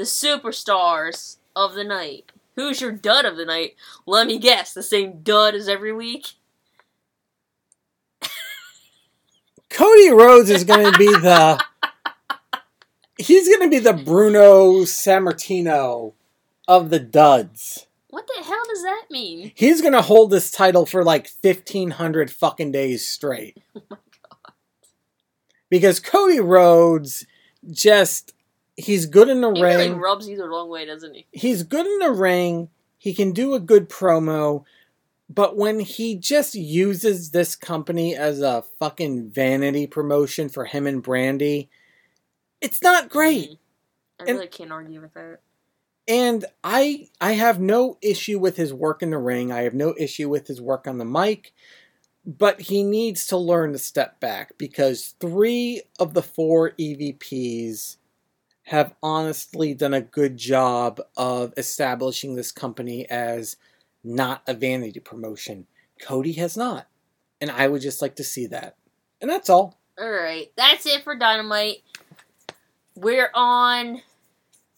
[0.00, 2.32] The superstars of the night.
[2.56, 3.76] Who's your dud of the night?
[4.06, 6.28] Let me guess, the same dud as every week?
[9.68, 11.62] Cody Rhodes is going to be the.
[13.18, 16.14] He's going to be the Bruno Sammartino
[16.66, 17.86] of the duds.
[18.08, 19.52] What the hell does that mean?
[19.54, 23.58] He's going to hold this title for like 1,500 fucking days straight.
[23.76, 24.54] Oh my god.
[25.68, 27.26] because Cody Rhodes
[27.70, 28.32] just
[28.80, 29.76] he's good in the He ring.
[29.78, 31.26] really rubs you the wrong way, doesn't he?
[31.32, 32.68] he's good in the ring.
[32.98, 34.64] He can do a good promo,
[35.28, 41.02] but when he just uses this company as a fucking vanity promotion for him and
[41.02, 41.68] Brandi,
[42.60, 43.50] it's not great.
[43.50, 43.58] Mhm.
[44.18, 45.40] I And- really can't argue with that.
[46.08, 49.52] And I I have no issue with his work in the ring.
[49.52, 51.52] I have no issue with his work on the mic.
[52.26, 57.96] But he needs to learn to step back because three of the four EVPs
[58.70, 63.56] have honestly done a good job of establishing this company as
[64.04, 65.66] not a vanity promotion.
[66.00, 66.86] Cody has not.
[67.40, 68.76] And I would just like to see that.
[69.20, 69.76] And that's all.
[69.98, 71.82] All right, that's it for Dynamite.
[72.94, 74.02] We're on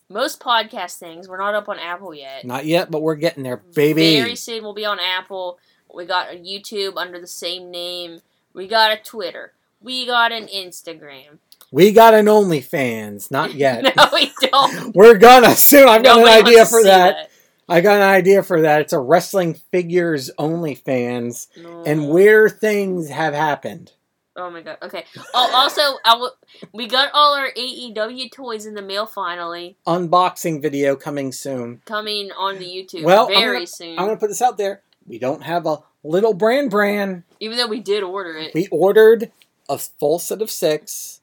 [0.08, 1.28] most podcast things.
[1.28, 2.46] We're not up on Apple yet.
[2.46, 4.18] Not yet, but we're getting there, baby.
[4.18, 5.58] Very soon we'll be on Apple.
[5.94, 8.22] We got a YouTube under the same name.
[8.54, 9.52] We got a Twitter.
[9.82, 11.40] We got an Instagram.
[11.72, 13.30] We got an OnlyFans.
[13.30, 13.82] Not yet.
[13.96, 14.94] no, we don't.
[14.94, 15.88] We're gonna soon.
[15.88, 17.30] I've got Nobody an idea for see that.
[17.68, 18.82] I got an idea for that.
[18.82, 21.82] It's a wrestling figures OnlyFans, No.
[21.84, 23.92] and where things have happened.
[24.36, 24.78] Oh my god.
[24.82, 25.04] Okay.
[25.34, 26.30] Oh, also, I w-
[26.72, 31.80] we got all our AEW toys in the mail finally, Unboxing video coming soon.
[31.84, 33.98] coming on the YouTube Well, I'm very gonna- soon.
[33.98, 34.82] I'm gonna put this out there.
[35.06, 37.22] We don't have a little brand brand.
[37.40, 39.30] Even though we did order it, We ordered
[39.68, 41.20] a full set of six.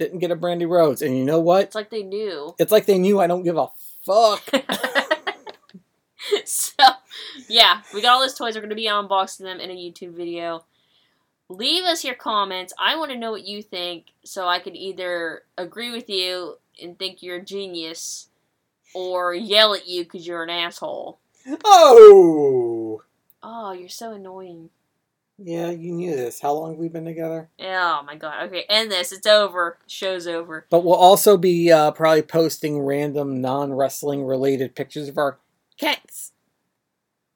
[0.00, 1.64] Didn't get a Brandi Rhodes, and you know what?
[1.64, 2.54] it's like they knew.
[2.58, 3.68] It's like they knew I don't give a
[4.02, 4.42] fuck.
[6.46, 6.84] so,
[7.46, 8.54] yeah, we got all those toys.
[8.54, 10.64] We're going to be unboxing them in a YouTube video.
[11.50, 12.72] Leave us your comments.
[12.78, 16.98] I want to know what you think so I can either agree with you and
[16.98, 18.28] think you're a genius
[18.94, 21.18] or yell at you because you're an asshole.
[21.62, 23.02] oh,
[23.42, 24.70] Oh, you're so annoying.
[25.42, 26.40] Yeah, you knew this.
[26.40, 27.48] How long have we been together?
[27.60, 28.44] Oh my god.
[28.48, 29.10] Okay, end this.
[29.12, 29.78] It's over.
[29.86, 30.66] Show's over.
[30.70, 35.38] But we'll also be uh, probably posting random non wrestling related pictures of our
[35.78, 36.32] cats.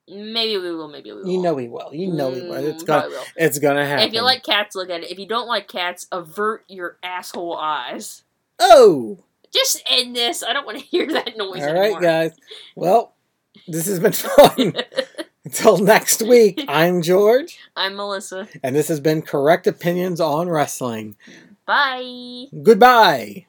[0.07, 1.27] Maybe we will, maybe we will.
[1.29, 1.89] You know we will.
[1.91, 2.53] You know we will.
[2.63, 3.09] It's Mm, gonna.
[3.09, 3.23] will.
[3.35, 4.07] It's gonna happen.
[4.07, 5.09] If you like cats, look at it.
[5.09, 8.21] If you don't like cats, avert your asshole eyes.
[8.59, 9.17] Oh,
[9.51, 10.43] Just end this.
[10.43, 12.01] I don't want to hear that noise all anymore.
[12.01, 12.31] guys.
[12.75, 13.15] Well,
[13.67, 14.75] this has been fun.
[15.45, 18.47] Until next week, I'm George, I'm Melissa.
[18.63, 21.15] and this has been Correct Opinions on Wrestling.
[21.65, 22.45] Bye.
[22.63, 23.45] Goodbye.